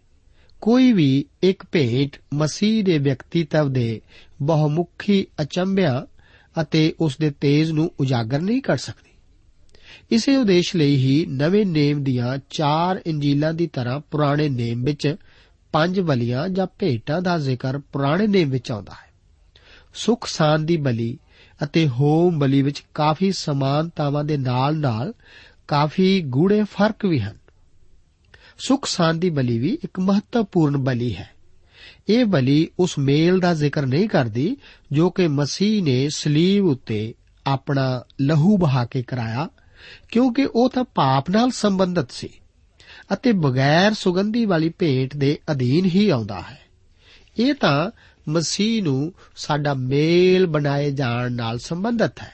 ਕੋਈ 0.62 0.94
ਵੀ 0.94 1.26
ਇੱਕ 1.44 1.64
ਭੇਟ 1.72 2.22
ਮਸੀਹ 2.34 2.84
ਦੇ 2.84 2.98
ਵਿਅਕਤੀਤਵ 2.98 3.74
ਦੇ 3.74 4.02
ਬਹੁਮੁਖੀ 4.42 5.28
ਅਚੰਭਿਆਂ 5.42 6.02
ਅਤੇ 6.62 6.96
ਉਸ 7.00 7.18
ਦੇ 7.18 7.32
ਤੇਜ 7.32 7.72
ਨੂੰ 7.72 7.92
ਉਜਾਗਰ 8.00 8.40
ਨਹੀਂ 8.40 8.62
ਕਰ 8.62 8.78
ਸਕਦੀ। 8.78 9.11
ਇਸੇ 10.12 10.38
ਉਦੇਸ਼ 10.38 10.76
ਲਈ 10.76 10.96
ਹੀ 10.96 11.26
ਨਵੇਂ 11.26 11.66
ਨੇਮ 11.66 12.04
ਦੀਆਂ 12.04 12.38
ਚਾਰ 12.50 13.02
ਇੰਜੀਲਾਂ 13.06 13.54
ਦੀ 13.54 13.68
ਤਰ੍ਹਾਂ 13.68 14.00
ਪੁਰਾਣੇ 14.00 14.50
ਨੇਮ 14.50 14.84
ਵਿੱਚ 14.84 15.16
ਪੰਜ 15.72 16.00
ਬਲੀਆਂ 16.00 16.50
ਜਾਂ 16.50 16.68
ਭੇਟਾਂ 16.80 17.22
ਦਾ 17.22 17.38
ਜ਼ਿਕਰ 17.38 17.78
ਪੁਰਾਣੇ 17.78 18.28
ਨੇਮ 18.28 18.50
ਵਿੱਚ 18.50 18.72
ਆਉਂਦਾ 18.72 18.92
ਹੈ। 18.92 19.12
ਸੁਖ 19.94 20.28
ਸਾਨ 20.28 20.66
ਦੀ 20.66 20.78
ਬਲੀ 20.78 21.20
ਅਤੇ 21.64 21.88
ਹੋਮ 21.88 22.40
ਬਲੀ 22.40 22.62
ਵਿੱਚ 22.62 22.84
ਕਾਫੀ 22.94 23.32
ਸਮਾਨਤਾਵਾਂ 23.32 24.24
ਦੇ 24.24 24.38
ਨਾਲ-ਨਾਲ 24.38 25.14
ਕਾਫੀ 25.68 26.22
ਗੂੜੇ 26.22 26.64
ਫ਼ਰਕ 26.64 27.06
ਵੀ 27.06 27.20
ਹਨ। 27.20 27.38
ਸੁਖ 28.58 28.86
ਸਾਨ 28.86 29.20
ਦੀ 29.20 29.30
ਬਲੀ 29.30 29.60
ਵੀ 29.60 29.78
ਇੱਕ 29.84 30.00
ਮਹੱਤਵਪੂਰਨ 30.00 30.78
ਬਲੀ 30.78 31.16
ਹੈ। 31.16 31.30
ਇਹ 32.10 32.26
ਬਲੀ 32.26 32.68
ਉਸ 32.80 33.00
ਮੇਲ 33.00 33.40
ਦਾ 33.40 33.54
ਜ਼ਿਕਰ 33.54 33.86
ਨਹੀਂ 33.86 34.10
ਕਰਦੀ 34.10 34.58
ਜੋ 34.92 35.10
ਕਿ 35.10 35.28
ਮਸੀਹ 35.28 35.84
ਨੇ 35.84 36.10
ਸਲੀਬ 36.10 36.66
ਉੱਤੇ 36.66 37.14
ਆਪਣਾ 37.48 38.04
ਲਹੂ 38.22 38.58
ਬਹਾ 38.58 38.86
ਕੇ 38.86 39.04
ਕਰਾਇਆ 39.04 39.50
ਕਿਉਂਕਿ 40.12 40.48
ਉਹ 40.56 40.70
ਤਾਂ 40.70 40.84
ਪਾਪ 40.84 41.30
ਨਾਲ 41.30 41.52
ਸੰਬੰਧਿਤ 41.52 42.12
ਸੀ 42.12 42.30
ਅਤੇ 43.14 43.32
ਬਗੈਰ 43.32 43.94
ਸੁਗੰਧੀ 43.94 44.46
ਵਾਲੀ 44.46 44.70
ਭੇਟ 44.70 45.16
ਦੇ 45.18 45.40
ਅਧੀਨ 45.52 45.86
ਹੀ 45.86 46.10
ਆਉਂਦਾ 46.10 46.42
ਹੈ। 46.42 46.60
ਇਹ 47.40 47.54
ਤਾਂ 47.54 47.92
ਮਸੀਹ 48.30 48.84
ਨੂੰ 48.84 49.14
ਸਾਡਾ 49.36 49.74
ਮੇਲ 49.74 50.46
ਬਣਾਏ 50.46 50.92
ਜਾਣ 50.92 51.32
ਨਾਲ 51.32 51.60
ਸੰਬੰਧਿਤ 51.60 52.20
ਹੈ, 52.22 52.34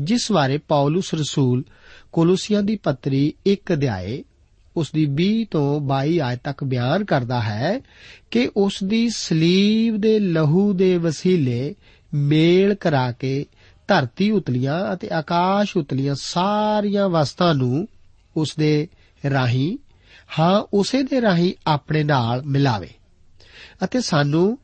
ਜਿਸ 0.00 0.32
ਬਾਰੇ 0.32 0.58
ਪੌਲਸ 0.58 1.14
ਰਸੂਲ 1.14 1.64
ਕੋਲੋਸੀਆਂ 2.12 2.62
ਦੀ 2.62 2.76
ਪੱਤਰੀ 2.76 3.32
1 3.46 3.72
ਅਧਿਆਏ 3.72 4.24
ਉਸ 4.76 4.92
ਦੀ 4.92 5.06
20 5.12 5.44
ਤੋਂ 5.50 5.80
22 5.80 6.18
ਆਇਤ 6.20 6.40
ਤੱਕ 6.44 6.64
ਬਿਆਨ 6.64 7.04
ਕਰਦਾ 7.04 7.40
ਹੈ 7.40 7.80
ਕਿ 8.30 8.50
ਉਸ 8.56 8.84
ਦੀ 8.84 9.08
ਸਲੀਬ 9.08 9.96
ਦੇ 9.96 10.18
ਲਹੂ 10.18 10.72
ਦੇ 10.72 10.96
ਵਸੀਲੇ 10.96 11.74
ਮੇਲ 12.14 12.74
ਕਰਾ 12.74 13.12
ਕੇ 13.12 13.46
ਧਰਤੀ 13.92 14.30
ਉਤਲੀਆਂ 14.30 14.92
ਅਤੇ 14.92 15.08
ਆਕਾਸ਼ 15.12 15.76
ਉਤਲੀਆਂ 15.76 16.14
ਸਾਰੀਆਂ 16.18 17.08
ਵਸਤਾਂ 17.08 17.54
ਨੂੰ 17.54 17.88
ਉਸ 18.36 18.54
ਦੇ 18.58 18.88
ਰਾਹੀਂ, 19.30 19.78
ਹਾਂ, 20.38 20.64
ਉਸੇ 20.72 21.02
ਦੇ 21.02 21.20
ਰਾਹੀਂ 21.20 21.54
ਆਪਣੇ 21.66 22.04
ਨਾਲ 22.04 22.42
ਮਿਲਾਵੇ। 22.46 22.90
ਅਤੇ 23.84 24.00
ਸਾਨੂੰ 24.00 24.58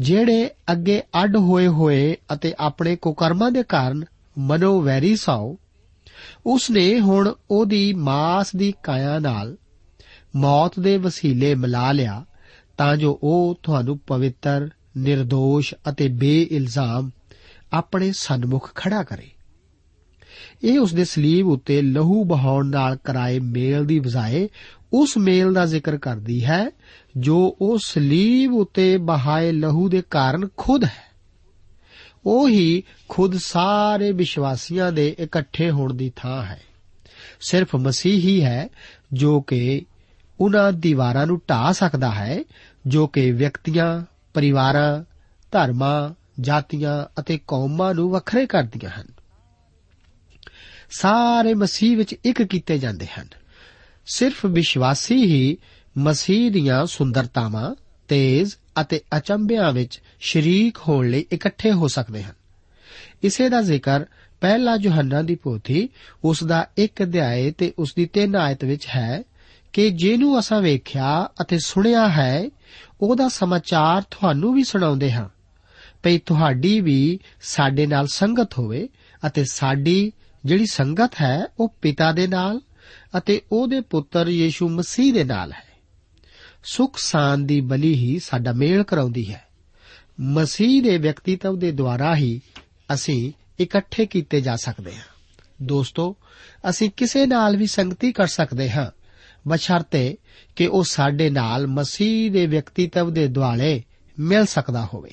ਜਿਹੜੇ 0.00 0.50
ਅੱਗੇ 0.72 1.02
ਅੱਡ 1.22 1.36
ਹੋਏ 1.36 1.66
ਹੋਏ 1.66 2.16
ਅਤੇ 2.32 2.54
ਆਪਣੇ 2.58 2.96
ਕੁਕਰਮਾਂ 2.96 3.50
ਦੇ 3.50 3.62
ਕਾਰਨ 3.62 4.04
ਮਨੋਵੈਰੀ 4.38 5.16
ਸਾਓ 5.16 5.58
ਉਸ 6.46 6.70
ਨੇ 6.70 7.00
ਹੁਣ 7.00 7.34
ਉਹਦੀ 7.50 7.92
ਮਾਸ 7.92 8.56
ਦੀ 8.56 8.74
ਕਾਇਆ 8.82 9.18
ਨਾਲ 9.18 9.56
ਮੌਤ 10.36 10.80
ਦੇ 10.80 10.96
ਵਸੀਲੇ 10.96 11.54
ਮਿਲਾ 11.54 11.92
ਲਿਆ 11.92 12.24
ਤਾਂ 12.78 12.96
ਜੋ 12.96 13.20
ਉਹ 13.22 13.60
ਤੁਹਾਨੂੰ 13.62 13.98
ਪਵਿੱਤਰ 13.98 14.68
નિર્ਦੋਸ਼ 15.08 15.74
ਅਤੇ 15.88 16.08
ਬੇਇਲਜ਼ਾਮ 16.08 17.10
ਆਪਣੇ 17.72 18.12
ਸਨਮੁਖ 18.12 18.74
ਖੜਾ 18.74 19.02
ਕਰੇ। 19.02 19.28
ਇਹ 20.62 20.78
ਉਸ 20.78 20.94
ਦੇ 20.94 21.04
ਸਲੀਬ 21.04 21.46
ਉੱਤੇ 21.46 21.82
ਲਹੂ 21.82 22.24
ਬਹਾਉਣ 22.24 22.66
ਨਾਲ 22.66 22.96
ਕਰਾਏ 22.96 23.38
ਮੇਲ 23.38 23.84
ਦੀ 23.84 24.00
ਬਜਾਏ 24.00 24.48
ਉਸ 24.92 25.18
ਮੇਲ 25.18 25.52
ਦਾ 25.52 25.66
ਜ਼ਿਕਰ 25.66 25.96
ਕਰਦੀ 25.96 26.44
ਹੈ, 26.44 26.70
ਜੋ 27.16 27.56
ਉਹ 27.60 27.78
ਸਲੀਬ 27.78 28.54
ਉੱਤੇ 28.54 28.98
ਬਹਾਏ 28.98 29.52
ਲਹੂ 29.52 29.88
ਦੇ 29.88 30.02
ਕਾਰਨ 30.10 30.48
ਖੁਦ 30.56 30.84
ਹੈ। 30.84 31.08
ਉਹ 32.26 32.48
ਹੀ 32.48 32.82
ਖੁਦ 33.08 33.36
ਸਾਰੇ 33.36 34.12
ਵਿਸ਼ਵਾਸੀਆਂ 34.12 34.92
ਦੇ 34.92 35.16
ਇਕੱਠੇ 35.18 35.70
ਹੋਣ 35.70 35.94
ਦੀ 35.94 36.12
ਥਾਂ 36.16 36.42
ਹੈ। 36.42 36.60
ਸਿਰਫ 37.40 37.76
ਮਸੀਹ 37.76 38.14
ਹੀ 38.14 38.44
ਹੈ, 38.44 38.68
ਜੋ 39.12 39.40
ਕਿ 39.40 39.84
ਉਹਨਾਂ 40.40 40.72
ਦੀਵਾਰਾਂ 40.72 41.26
ਨੂੰ 41.26 41.40
ਢਾ 41.50 41.72
ਸਕਦਾ 41.72 42.10
ਹੈ, 42.10 42.44
ਜੋ 42.86 43.06
ਕਿ 43.06 43.32
ਵਿਅਕਤੀਆਂ, 43.32 44.02
ਪਰਿਵਾਰਾਂ, 44.34 45.04
ਧਰਮਾਂ 45.52 46.14
ਜਾਤੀਆਂ 46.40 47.20
ਅਤੇ 47.20 47.38
ਕੌਮਾਂ 47.46 47.94
ਨੂੰ 47.94 48.10
ਵੱਖਰੇ 48.10 48.46
ਕਰਦੀਆਂ 48.46 49.00
ਹਨ। 49.00 49.06
ਸਾਰੇ 50.90 51.54
ਮਸੀਹ 51.54 51.96
ਵਿੱਚ 51.96 52.14
ਇੱਕ 52.24 52.42
ਕੀਤੇ 52.42 52.78
ਜਾਂਦੇ 52.78 53.06
ਹਨ। 53.20 53.28
ਸਿਰਫ 54.06 54.46
ਵਿਸ਼ਵਾਸੀ 54.46 55.16
ਹੀ 55.16 55.56
ਮਸੀਹ 55.98 56.50
ਦੀਆਂ 56.50 56.86
ਸੁੰਦਰਤਾਵਾਂ, 56.86 57.74
ਤੇਜ਼ 58.08 58.54
ਅਤੇ 58.80 59.00
ਅਚੰਭਿਆਂ 59.16 59.72
ਵਿੱਚ 59.72 60.00
ਸ਼ਰੀਕ 60.20 60.78
ਹੋਣ 60.88 61.10
ਲਈ 61.10 61.26
ਇਕੱਠੇ 61.32 61.72
ਹੋ 61.72 61.88
ਸਕਦੇ 61.88 62.22
ਹਨ। 62.22 62.34
ਇਸੇ 63.22 63.48
ਦਾ 63.48 63.62
ਜ਼ਿਕਰ 63.62 64.04
ਪਹਿਲਾ 64.40 64.76
ਯੋਹੰਨਾ 64.80 65.22
ਦੀ 65.22 65.34
ਪੋਥੀ 65.34 65.88
ਉਸ 66.24 66.44
ਦਾ 66.44 66.68
ਇੱਕ 66.76 67.02
ਅਧਿਆਇ 67.02 67.50
ਤੇ 67.50 67.72
ਉਸ 67.78 67.94
ਦੀ 67.94 68.06
3 68.06 68.36
ਆਇਤ 68.36 68.64
ਵਿੱਚ 68.64 68.86
ਹੈ 68.96 69.22
ਕਿ 69.72 69.90
ਜਿਹਨੂੰ 69.90 70.38
ਅਸਾਂ 70.38 70.62
ਵੇਖਿਆ 70.62 71.28
ਅਤੇ 71.40 71.58
ਸੁਣਿਆ 71.58 72.08
ਹੈ, 72.08 72.50
ਉਹਦਾ 73.00 73.28
ਸਮਾਚਾਰ 73.28 74.02
ਤੁਹਾਨੂੰ 74.02 74.54
ਵੀ 74.54 74.64
ਸੁਣਾਉਂਦੇ 74.64 75.12
ਹਾਂ। 75.12 75.28
ਭਈ 76.02 76.18
ਤੁਹਾਡੀ 76.18 76.80
ਵੀ 76.80 77.18
ਸਾਡੇ 77.42 77.86
ਨਾਲ 77.86 78.06
ਸੰਗਤ 78.06 78.58
ਹੋਵੇ 78.58 78.88
ਅਤੇ 79.26 79.44
ਸਾਡੀ 79.44 80.12
ਜਿਹੜੀ 80.44 80.66
ਸੰਗਤ 80.66 81.10
ਹੈ, 81.20 81.46
ਉਹ 81.60 81.74
ਪਿਤਾ 81.82 82.12
ਦੇ 82.12 82.26
ਨਾਲ 82.26 82.60
ਅਤੇ 83.18 83.42
ਉਹਦੇ 83.52 83.80
ਪੁੱਤਰ 83.80 84.28
ਯੀਸ਼ੂ 84.28 84.68
ਮਸੀਹ 84.68 85.12
ਦੇ 85.12 85.24
ਨਾਲ 85.24 85.52
ਹੈ। 85.52 85.68
ਸੁਖ 86.64 86.98
ਸਾਨ 86.98 87.46
ਦੀ 87.46 87.60
ਬਲੀ 87.60 87.94
ਹੀ 87.94 88.18
ਸਾਡਾ 88.18 88.52
ਮੇਲ 88.52 88.82
ਕਰਾਉਂਦੀ 88.82 89.32
ਹੈ। 89.32 89.44
ਮਸੀਹ 90.20 90.82
ਦੇ 90.82 90.98
ਵਿਅਕਤੀਤਵ 90.98 91.58
ਦੇ 91.58 91.72
ਦੁਆਰਾ 91.72 92.16
ਹੀ 92.16 92.40
ਅਸੀਂ 92.94 93.32
ਇਕੱਠੇ 93.60 94.06
ਕੀਤੇ 94.06 94.40
ਜਾ 94.40 94.56
ਸਕਦੇ 94.56 94.96
ਹਾਂ। 94.96 95.02
ਦੋਸਤੋ, 95.62 96.16
ਅਸੀਂ 96.70 96.90
ਕਿਸੇ 96.96 97.26
ਨਾਲ 97.26 97.56
ਵੀ 97.56 97.66
ਸੰਗਤੀ 97.66 98.12
ਕਰ 98.12 98.26
ਸਕਦੇ 98.26 98.70
ਹਾਂ, 98.70 98.90
ਬਸ਼ਰਤੇ 99.48 100.16
ਕਿ 100.56 100.66
ਉਹ 100.66 100.84
ਸਾਡੇ 100.84 101.30
ਨਾਲ 101.30 101.66
ਮਸੀਹ 101.66 102.30
ਦੇ 102.30 102.46
ਵਿਅਕਤੀਤਵ 102.46 103.12
ਦੇ 103.12 103.26
ਦੁਆਲੇ 103.26 103.84
ਮਿਲ 104.18 104.44
ਸਕਦਾ 104.44 104.88
ਹੋਵੇ। 104.94 105.10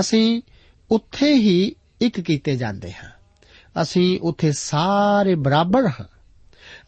ਅਸੀਂ 0.00 0.42
ਉੱਥੇ 0.90 1.34
ਹੀ 1.34 1.74
ਇੱਕ 2.00 2.20
ਕੀਤੇ 2.20 2.56
ਜਾਂਦੇ 2.56 2.92
ਹਾਂ। 2.92 3.10
ਅਸੀਂ 3.82 4.20
ਉੱਥੇ 4.22 4.52
ਸਾਰੇ 4.52 5.34
ਬਰਾਬਰ 5.34 5.86
ਹਾਂ। 5.86 6.04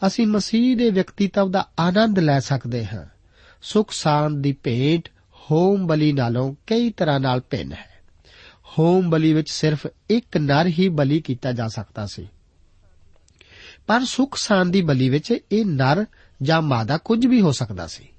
ਅਸੀਂ 0.07 0.27
ਮਸੀਹ 0.27 0.77
ਦੇ 0.77 0.91
ਵਿਅਕਤੀਤਵ 0.91 1.51
ਦਾ 1.51 1.69
ਆਨੰਦ 1.79 2.19
ਲੈ 2.19 2.41
ਸਕਦੇ 2.41 2.87
ਹਾਂ। 2.87 3.07
ਸੁਖ 3.63 3.93
ਸਾਨ 3.93 4.43
ਦੀ 4.43 4.53
ਭੇਟ 4.53 5.09
ਹੋਮ 5.35 5.87
ਬਲੀ 5.87 6.13
ਨਾਲੋਂ 6.13 6.55
ਕਈ 6.67 6.91
ਤਰ੍ਹਾਂ 6.91 7.21
ਨਾਲ 7.21 7.41
ਭਿੰਨ 7.51 7.73
ਹੈ। 7.73 7.93
ਹੋਮ 8.79 9.11
ਬਲੀ 9.11 9.33
ਵਿੱਚ 9.33 9.51
ਸਿਰਫ 9.51 9.87
ਇੱਕ 10.11 10.37
ਨਰ 10.37 10.67
ਹੀ 10.67 10.89
ਬਲੀ 10.89 11.21
ਕੀਤਾ 11.21 11.53
ਜਾ 11.53 11.69
ਸਕਦਾ 11.69 12.07
ਸੀ। 12.07 12.29
ਪਰ 13.87 14.05
ਸੁਖ 14.05 14.37
ਸਾਨ 14.37 14.71
ਦੀ 14.71 14.83
ਬਲੀ 14.83 15.09
ਵਿੱਚ 15.09 15.35
ਇਹ 15.53 15.67
ਨਰ 15.67 16.07
ਜਾਂ 16.43 16.63
ਮਾਦਾ 16.63 16.99
ਕੁਝ 16.99 17.27
ਵੀ 17.27 17.41
ਹੋ 17.41 17.53
ਸਕਦਾ 17.53 17.87
ਸੀ। 17.87 18.12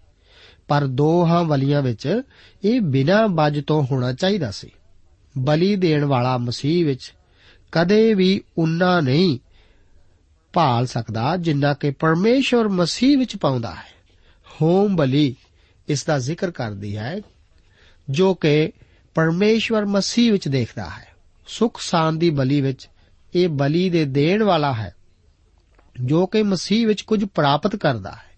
ਪਰ 0.73 0.87
ਦੋਹਾਂ 0.87 1.43
ਬਲੀਆਂ 1.43 1.81
ਵਿੱਚ 1.81 2.21
ਇਹ 2.63 2.81
ਬਿਨਾਂ 2.81 3.27
ਬੱਜ 3.27 3.63
ਤੋਂ 3.67 3.83
ਹੋਣਾ 3.83 4.13
ਚਾਹੀਦਾ 4.13 4.51
ਸੀ। 4.51 4.69
ਬਲੀ 5.37 5.75
ਦੇਣ 5.75 6.05
ਵਾਲਾ 6.05 6.37
ਮਸੀਹ 6.37 6.85
ਵਿੱਚ 6.85 7.13
ਕਦੇ 7.71 8.13
ਵੀ 8.13 8.41
ਉਨਾ 8.57 9.01
ਨਹੀਂ 9.01 9.39
ਭਾਲ 10.53 10.85
ਸਕਦਾ 10.85 11.37
ਜਿੰਨਾ 11.37 11.73
ਕਿ 11.73 11.91
ਪਰਮੇਸ਼ਵਰ 11.91 12.67
ਮਸੀਹ 12.67 13.17
ਵਿੱਚ 13.17 13.37
ਪਾਉਂਦਾ 13.37 13.75
ਹੈ। 13.75 13.91
ਹੋਮ 14.61 14.95
ਬਲੀ 14.95 15.35
ਇਸ 15.87 16.03
ਦਾ 16.03 16.19
ਜ਼ਿਕਰ 16.19 16.51
ਕਰਦੀ 16.51 16.97
ਹੈ 16.97 17.21
ਜੋ 18.09 18.33
ਕਿ 18.33 18.71
ਪਰਮੇਸ਼ਵਰ 19.15 19.85
ਮਸੀਹ 19.85 20.31
ਵਿੱਚ 20.31 20.47
ਦੇਖਦਾ 20.47 20.89
ਹੈ। 20.89 21.07
ਸੁਖ 21.47 21.81
ਸਾਨ 21.81 22.19
ਦੀ 22.19 22.29
ਬਲੀ 22.29 22.61
ਵਿੱਚ 22.61 22.89
ਇਹ 23.35 23.49
ਬਲੀ 23.49 23.89
ਦੇ 23.89 24.05
ਦੇਣ 24.05 24.43
ਵਾਲਾ 24.43 24.73
ਹੈ 24.73 24.95
ਜੋ 26.03 26.25
ਕਿ 26.25 26.43
ਮਸੀਹ 26.43 26.87
ਵਿੱਚ 26.87 27.01
ਕੁਝ 27.01 27.25
ਪ੍ਰਾਪਤ 27.25 27.75
ਕਰਦਾ 27.75 28.11
ਹੈ। 28.11 28.32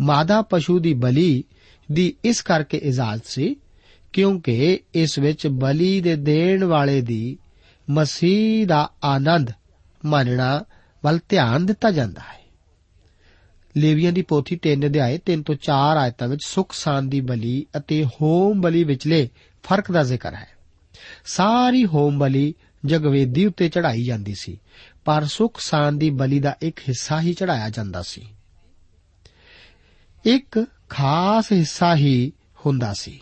ਮਾਦਾ 0.00 0.42
ਪਸ਼ੂ 0.42 0.78
ਦੀ 0.78 0.94
ਬਲੀ 0.94 1.44
ਦੀ 1.92 2.14
ਇਸ 2.24 2.42
ਕਰਕੇ 2.42 2.76
ਇਜਾਜ਼ਤ 2.76 3.26
ਸੀ, 3.26 3.56
ਕਿਉਂਕਿ 4.12 4.80
ਇਸ 4.94 5.18
ਵਿੱਚ 5.18 5.46
ਬਲੀ 5.46 6.00
ਦੇ 6.00 6.16
ਦੇਣ 6.16 6.64
ਵਾਲੇ 6.64 7.00
ਦੀ 7.00 7.38
ਮਸੀਹ 7.90 8.66
ਦਾ 8.66 8.90
ਆਨੰਦ 9.04 9.50
ਮੰਨਣਾ 10.04 10.64
ਵੱਲ 11.04 11.18
ਧਿਆਨ 11.28 11.66
ਦਿੱਤਾ 11.66 11.90
ਜਾਂਦਾ 11.90 12.20
ਹੈ। 12.20 12.44
ਲੇਵੀਆਂ 13.76 14.12
ਦੀ 14.12 14.22
ਪੋਥੀ 14.22 14.56
3 14.56 14.86
ਅਧਿਆਏ 14.86 15.18
3 15.18 15.42
ਤੋਂ 15.42 15.54
4 15.54 15.96
ਆਇਤਾਂ 15.96 16.28
ਵਿੱਚ 16.28 16.40
ਸੁਖ 16.46 16.72
ਸਾਨ 16.72 17.08
ਦੀ 17.08 17.20
ਬਲੀ 17.20 17.66
ਅਤੇ 17.76 18.04
ਹੋਮ 18.04 18.60
ਬਲੀ 18.60 18.84
ਵਿਚਲੇ 18.84 19.28
ਫ਼ਰਕ 19.62 19.92
ਦਾ 19.92 20.02
ਜ਼ਿਕਰ 20.02 20.34
ਹੈ। 20.34 20.48
ਸਾਰੀ 21.24 21.86
ਹੋਮ 21.86 22.18
ਬਲੀ 22.18 22.54
ਜਗਵੇਦੀ 22.86 23.46
ਉੱਤੇ 23.46 23.68
ਚੜਾਈ 23.68 24.04
ਜਾਂਦੀ 24.04 24.34
ਸੀ, 24.34 24.60
ਪਰ 25.04 25.24
ਸੁਖ 25.24 25.60
ਸਾਨ 25.60 25.98
ਦੀ 25.98 26.10
ਬਲੀ 26.10 26.40
ਦਾ 26.40 26.56
ਇੱਕ 26.62 26.78
ਹਿੱਸਾ 26.78 27.20
ਹੀ 27.20 27.34
ਚੜਾਇਆ 27.34 27.68
ਜਾਂਦਾ 27.68 28.02
ਸੀ। 28.02 28.33
ਇੱਕ 30.24 30.66
ਖਾਸ 30.88 31.52
ਹਿੱਸਾ 31.52 31.96
ਹੀ 31.96 32.32
ਹੁੰਦਾ 32.66 32.94
ਸੀ। 32.94 33.20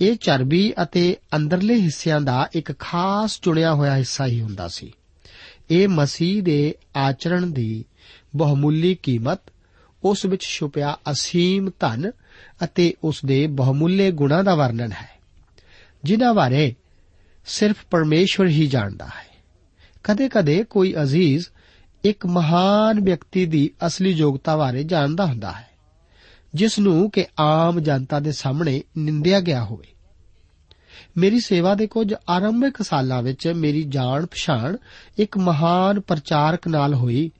ਇਹ 0.00 0.16
ਚਰਬੀ 0.16 0.74
ਅਤੇ 0.82 1.16
ਅੰਦਰਲੇ 1.36 1.80
ਹਿੱਸਿਆਂ 1.80 2.20
ਦਾ 2.20 2.48
ਇੱਕ 2.52 2.78
ਖਾਸ 2.78 3.40
ਚੁਣਿਆ 3.40 3.74
ਹੋਇਆ 3.74 3.96
ਹਿੱਸਾ 3.96 4.26
ਹੀ 4.26 4.40
ਹੁੰਦਾ 4.40 4.68
ਸੀ। 4.68 4.92
ਇਹ 5.70 5.88
ਮਸੀਹ 5.88 6.42
ਦੇ 6.42 6.74
ਆਚਰਣ 6.96 7.46
ਦੀ 7.46 7.84
ਬਹੁਮੁੱਲੀ 8.36 8.94
ਕੀਮਤ, 8.94 9.40
ਉਸ 10.04 10.24
ਵਿੱਚ 10.24 10.44
ਛੁਪਿਆ 10.44 10.98
ਅਸੀਮ 11.10 11.70
ਧਨ 11.80 12.10
ਅਤੇ 12.64 12.94
ਉਸ 13.04 13.24
ਦੇ 13.24 13.46
ਬਹੁਮੁੱਲੇ 13.46 14.10
ਗੁਣਾਂ 14.10 14.44
ਦਾ 14.44 14.54
ਵਰਣਨ 14.54 14.92
ਹੈ, 14.92 15.08
ਜਿਨ੍ਹਾਂ 16.04 16.34
ਬਾਰੇ 16.34 16.74
ਸਿਰਫ 17.46 17.76
ਪਰਮੇਸ਼ਵਰ 17.90 18.46
ਹੀ 18.46 18.66
ਜਾਣਦਾ 18.66 19.04
ਹੈ। 19.04 19.36
ਕਦੇ-ਕਦੇ 20.04 20.64
ਕੋਈ 20.64 20.94
ਅਜ਼ੀਜ਼ 21.02 21.46
ਇੱਕ 22.04 22.26
ਮਹਾਨ 22.26 23.00
ਵਿਅਕਤੀ 23.00 23.46
ਦੀ 23.46 23.70
ਅਸਲੀ 23.86 24.10
ਯੋਗਤਾ 24.10 24.56
ਬਾਰੇ 24.56 24.84
ਜਾਣਦਾ 24.84 25.26
ਹੁੰਦਾ 25.26 25.52
ਹੈ। 25.52 25.73
ਜਿਸ 26.54 26.78
ਨੂੰ 26.78 27.10
ਕਿ 27.10 27.26
ਆਮ 27.40 27.80
ਜਨਤਾ 27.80 28.20
ਦੇ 28.20 28.32
ਸਾਹਮਣੇ 28.32 28.82
ਨਿੰਦਿਆ 28.98 29.40
ਗਿਆ 29.40 29.64
ਹੋਵੇ। 29.64 29.86
ਮੇਰੀ 31.16 31.40
ਸੇਵਾ 31.40 31.74
ਦੇ 31.74 31.86
ਕੁਝ 31.86 32.14
ਆਰੰਭਿਕ 32.28 32.82
ਸਾਲਾਂ 32.82 33.22
ਵਿੱਚ 33.22 33.48
ਮੇਰੀ 33.48 33.82
ਜਾਣ 33.82 34.26
ਪਛਾਣ 34.26 34.76
ਇੱਕ 35.18 35.38
ਮਹਾਨ 35.38 36.00
ਪ੍ਰਚਾਰਕ 36.00 36.68
ਨਾਲ 36.68 36.94
ਹੋਈ, 36.94 37.30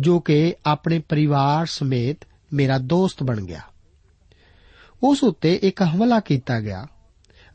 ਜੋ 0.00 0.20
ਕਿ 0.20 0.54
ਆਪਣੇ 0.66 0.98
ਪਰਿਵਾਰ 0.98 1.66
ਸਮੇਤ 1.66 2.16
ਮੇਰਾ 2.52 2.78
ਦੋਸਤ 2.78 3.22
ਬਣ 3.22 3.44
ਗਿਆ। 3.44 3.60
ਉਸ 5.02 5.24
ਉੱਤੇ 5.24 5.58
ਇੱਕ 5.62 5.82
ਹਮਲਾ 5.82 6.20
ਕੀਤਾ 6.20 6.60
ਗਿਆ 6.60 6.86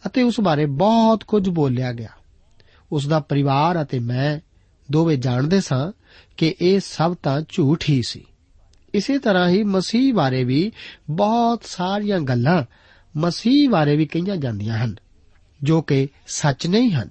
ਅਤੇ 0.05 0.23
ਉਸ 0.23 0.39
ਬਾਰੇ 0.39 0.65
ਬਹੁਤ 0.65 1.23
ਕੁਝ 1.23 1.49
ਬੋਲਿਆ 1.49 1.93
ਗਿਆ। 1.93 2.09
ਉਸ 2.91 3.07
ਦਾ 3.07 3.19
ਪਰਿਵਾਰ 3.19 3.81
ਅਤੇ 3.81 3.99
ਮੈਂ 3.99 4.39
ਦੋਵੇਂ 4.91 5.17
ਜਾਣਦੇ 5.17 5.61
ਸਾਂ 5.61 5.91
ਕਿ 6.37 6.55
ਇਹ 6.61 6.79
ਸਭ 6.79 7.15
ਤਾਂ 7.23 7.41
ਝੂਠ 7.49 7.83
ਹੀ 7.89 8.01
ਸੀ। 8.01 8.25
ਇਸੇ 8.93 9.19
ਤਰ੍ਹਾਂ 9.19 9.49
ਹੀ 9.49 9.63
ਮਸੀਹ 9.63 10.13
ਬਾਰੇ 10.13 10.43
ਵੀ 10.43 10.71
ਬਹੁਤ 11.09 11.63
ਸਾਰੀਆਂ 11.65 12.19
ਗੱਲਾਂ 12.19 12.63
ਮਸੀਹ 13.17 13.69
ਬਾਰੇ 13.69 13.95
ਵੀ 13.97 14.05
ਕਹੀਆਂ 14.05 14.37
ਜਾਂਦੀਆਂ 14.37 14.77
ਹਨ, 14.77 14.95
ਜੋ 15.63 15.81
ਕਿ 15.81 16.07
ਸੱਚ 16.27 16.67
ਨਹੀਂ 16.67 16.91
ਹਨ। 16.91 17.09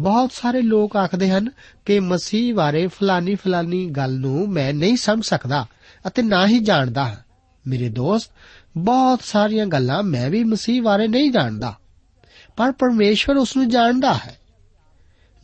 ਬਹੁਤ 0.00 0.32
ਸਾਰੇ 0.32 0.62
ਲੋਕ 0.62 0.96
ਆਖਦੇ 0.96 1.30
ਹਨ 1.30 1.50
ਕਿ 1.84 2.00
ਮਸੀਹ 2.00 2.54
ਬਾਰੇ 2.54 2.86
ਫਲਾਨੀ 2.86 3.34
ਫਲਾਨੀ 3.34 3.90
ਗੱਲ 3.90 4.18
ਨੂੰ 4.18 4.48
ਮੈਂ 4.48 4.74
ਨਹੀਂ 4.74 4.96
ਸਮਝ 4.96 5.24
ਸਕਦਾ 5.24 5.66
ਅਤੇ 6.06 6.22
ਨਾ 6.22 6.46
ਹੀ 6.46 6.58
ਜਾਣਦਾ 6.58 7.04
ਹਾਂ। 7.04 7.16
ਮੇਰੇ 7.66 7.88
ਦੋਸਤ, 7.88 8.30
ਬਹੁਤ 8.76 9.22
ਸਾਰੀਆਂ 9.22 9.66
ਗੱਲਾਂ 9.66 10.02
ਮੈਂ 10.02 10.30
ਵੀ 10.30 10.44
ਮਸੀਹ 10.44 10.82
ਬਾਰੇ 10.82 11.08
ਨਹੀਂ 11.08 11.30
ਜਾਣਦਾ, 11.32 11.78
ਪਰ 12.56 12.72
ਪਰਮੇਸ਼ਵਰ 12.72 13.36
ਉਸ 13.36 13.56
ਨੂੰ 13.56 13.68
ਜਾਣਦਾ 13.68 14.14
ਹੈ। 14.14 14.38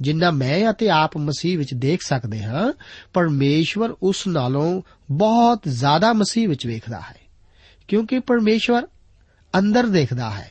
ਜਿੰਨਾ 0.01 0.31
ਮੈਂ 0.31 0.71
ਅਤੇ 0.71 0.89
ਆਪ 0.89 1.17
ਮਸੀਹ 1.17 1.59
ਵਿੱਚ 1.59 1.75
ਦੇਖ 1.75 2.01
ਸਕਦੇ 2.03 2.43
ਹਾਂ, 2.43 2.73
ਪਰਮੇਸ਼ਵਰ 3.13 3.95
ਉਸ 4.03 4.27
ਨਾਲੋਂ 4.27 4.83
ਬਹੁਤ 5.11 5.61
ਜ਼ਿਆਦਾ 5.69 6.13
ਮਸੀਹ 6.13 6.49
ਵਿੱਚ 6.49 6.67
ਵੇਖਦਾ 6.67 7.01
ਹੈ। 7.01 7.17
ਕਿਉਂਕਿ 7.89 8.19
ਪਰਮੇਸ਼ਵਰ 8.19 8.87
ਅੰਦਰ 9.59 9.87
ਦੇਖਦਾ 9.87 10.31
ਹੈ। 10.31 10.51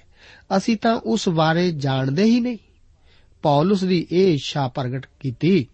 ਅਸੀਂ 0.58 0.78
ਤਾਂ 0.78 0.96
ਉਸ 0.96 1.30
ਬਾਰੇ 1.30 1.72
ਜਾਣਦੇ 1.72 2.24
ਹੀ 2.24 2.40
ਨਹੀਂ। 2.40 2.58
ਪੌਲਸ 3.42 3.84
ਦੀ 3.84 4.08
ਇਹ 4.12 4.34
ਇੱਛਾ 4.34 4.68
ਪ੍ਰਗਟ 4.68 5.06
ਕੀਤੀ 5.20 5.68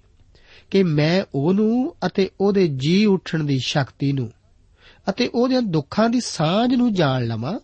ਕਿ 0.71 0.83
ਮੈਂ 0.83 1.23
ਉਹਨੂੰ 1.35 1.95
ਅਤੇ 2.05 2.29
ਉਹਦੇ 2.41 2.67
ਜੀ 2.67 3.05
ਉੱਠਣ 3.05 3.43
ਦੀ 3.43 3.59
ਸ਼ਕਤੀ 3.65 4.11
ਨੂੰ 4.11 4.31
ਅਤੇ 5.09 5.27
ਉਹਦੇ 5.27 5.61
ਦੁੱਖਾਂ 5.61 6.09
ਦੀ 6.09 6.21
ਸਾਂਝ 6.21 6.75
ਨੂੰ 6.75 6.93
ਜਾਣ 6.93 7.27
ਲਵਾਂ 7.27 7.59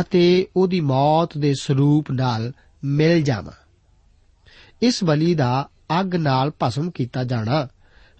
ਅਤੇ 0.00 0.46
ਉਹਦੀ 0.56 0.80
ਮੌਤ 0.80 1.38
ਦੇ 1.38 1.54
ਸਰੂਪ 1.60 2.10
ਨਾਲ 2.10 2.52
ਮਿਲ 2.84 3.22
ਜਾਵਾਂ। 3.22 3.63
ਇਸ 4.84 5.04
ਬਲੀ 5.04 5.34
ਦਾ 5.34 5.68
ਅੱਗ 6.00 6.14
ਨਾਲ 6.14 6.52
ਭਸਮ 6.62 6.90
ਕੀਤਾ 6.90 7.24
ਜਾਣਾ। 7.24 7.68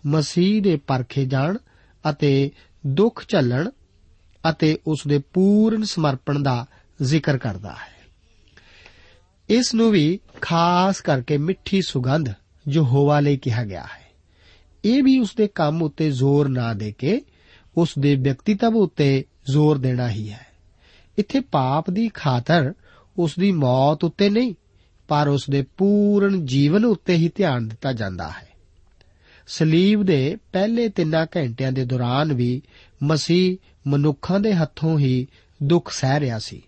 ਮਸੀਹ 0.07 0.63
ਦੇ 0.63 0.77
ਪਰਖੇ 0.77 1.25
ਜਾਣ 1.25 1.59
ਅਤੇ 2.11 2.51
ਦੁੱਖ 2.87 3.25
ਝੱਲਣ 3.29 3.71
ਅਤੇ 4.51 4.79
ਉਸ 4.87 5.03
ਦੇ 5.09 5.19
ਪੂਰਨ 5.19 5.85
ਸਮਰਪਣ 5.85 6.43
ਦਾ 6.43 6.67
ਜ਼ਿਕਰ 7.03 7.39
ਕਰਦਾ 7.39 7.71
ਹੈ। 7.71 7.95
ਇਸ 9.49 9.75
ਨੂੰ 9.75 9.91
ਵੀ 9.91 10.21
ਖਾਸ 10.41 11.01
ਕਰਕੇ 11.01 11.37
ਮਿੱਠੀ 11.37 11.83
ਸੁਗੰਧ 11.83 12.29
ਜੋ 12.69 12.85
ਹੋਵਾ 12.85 13.21
ਲਈ 13.21 13.37
ਕਿਹਾ 13.37 13.65
ਗਿਆ 13.65 13.83
ਹੈ। 13.83 14.13
ਇਹ 14.85 15.03
ਵੀ 15.03 15.19
ਉਸ 15.19 15.35
ਦੇ 15.37 15.47
ਕੰਮ 15.47 15.83
ਉੱਤੇ 15.83 16.11
ਜ਼ੋਰ 16.11 16.49
ਨਾ 16.49 16.73
ਦੇ 16.73 16.93
ਕੇ 16.93 17.23
ਉਸ 17.77 17.89
ਦੇ 17.99 18.17
ਵਿਅਕਤੀਤਵ 18.17 18.77
ਉੱਤੇ 18.77 19.25
ਜ਼ੋਰ 19.51 19.79
ਦੇਣਾ 19.79 20.11
ਹੀ 20.11 20.31
ਹੈ। 20.31 20.47
ਇੱਥੇ 21.19 21.41
ਪਾਪ 21.41 21.91
ਦੀ 21.91 22.09
ਖਾਤਰ 22.09 22.75
ਉਸ 23.19 23.35
ਦੀ 23.39 23.53
ਮੌਤ 23.53 24.05
ਉੱਤੇ 24.05 24.31
ਨਹੀਂ 24.31 24.55
ਪਰ 25.09 25.29
ਉਸ 25.29 25.51
ਦੇ 25.51 25.63
ਪੂਰਨ 25.63 26.47
ਜੀਵਨ 26.47 26.85
ਉੱਤੇ 26.85 27.15
ਹੀ 27.15 27.31
ਧਿਆਨ 27.35 27.69
ਦਿੱਤਾ 27.69 27.93
ਜਾਂਦਾ 27.93 28.29
ਹੈ। 28.29 28.49
ਸਲੀਬ 29.47 30.03
ਦੇ 30.03 30.37
ਪਹਿਲੇ 30.53 30.89
ਤਿੰਨਾਂ 30.89 31.27
ਘੰਟਿਆਂ 31.37 31.73
ਦੇ 31.73 31.85
ਦੌਰਾਨ 31.85 32.33
ਵੀ 32.33 32.63
ਮਸੀਹ 33.03 33.57
ਮਨੁੱਖਾਂ 33.87 34.41
ਦੇ 34.41 34.53
ਹੱਥੋਂ 34.53 34.99
ਹੀ 34.99 35.27
ਦੁੱਖ 35.63 35.93
ਸਹਿ 35.93 36.21
ਰਿਹਾ 36.21 36.39
ਸੀ। 36.39 36.63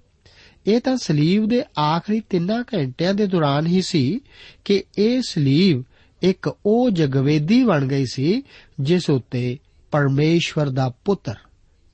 ਇਹ 0.66 0.80
ਤਾਂ 0.80 0.96
ਸਲੀਬ 0.96 1.48
ਦੇ 1.48 1.64
ਆਖਰੀ 1.78 2.20
ਤਿੰਨਾਂ 2.20 2.64
ਘੰਟਿਆਂ 2.74 3.14
ਦੇ 3.14 3.26
ਦੌਰਾਨ 3.26 3.66
ਹੀ 3.66 3.82
ਸੀ 3.82 4.20
ਕਿ 4.64 4.84
ਇਹ 4.98 5.22
ਸਲੀਬ 5.28 5.84
ਇੱਕ 6.22 6.56
ਉਹ 6.66 6.90
ਜਗਵੇਦੀ 6.90 7.64
ਬਣ 7.64 7.86
ਗਈ 7.86 8.04
ਸੀ 8.12 8.42
ਜਿਸ 8.80 9.10
ਉੱਤੇ 9.10 9.58
ਪਰਮੇਸ਼ਵਰ 9.90 10.68
ਦਾ 10.68 10.88
ਪੁੱਤਰ 10.88 11.34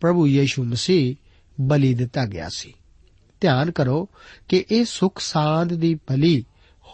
ਪ੍ਰਭੂ 0.01 0.27
ਯੀਸ਼ੂ 0.27 0.65
ਮਸੀਹ 0.65 1.15
ਬਲੀ 1.61 1.95
ਦਿੱਤਾ 1.95 2.25
ਗਿਆ 2.25 2.49
ਸੀ। 2.49 2.75
ਧਿਆਨ 3.43 3.71
ਕਰੋ 3.71 4.09
ਕਿ 4.49 4.65
ਇਹ 4.71 4.85
ਸੁਖ 4.85 5.21
ਸਾਂਦ 5.21 5.75
ਦੀ 5.75 5.95
ਬਲੀ 5.95 6.45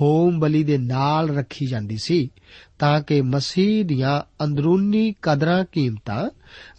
ਹੋਮ 0.02 0.40
ਬਲੀ 0.40 0.64
ਦੇ 0.64 0.78
ਨਾਲ 0.78 1.36
ਰੱਖੀ 1.36 1.66
ਜਾਂਦੀ 1.66 1.96
ਸੀ, 2.02 2.30
ਤਾਂ 2.78 3.00
ਕਿ 3.00 3.22
ਮਸੀਹ 3.22 3.84
ਦੀਆਂ 3.84 4.44
ਅੰਦਰੂਨੀ 4.44 5.14
ਕਦਰਾਂ 5.22 5.64
ਕੀਮਤਾਂ 5.72 6.30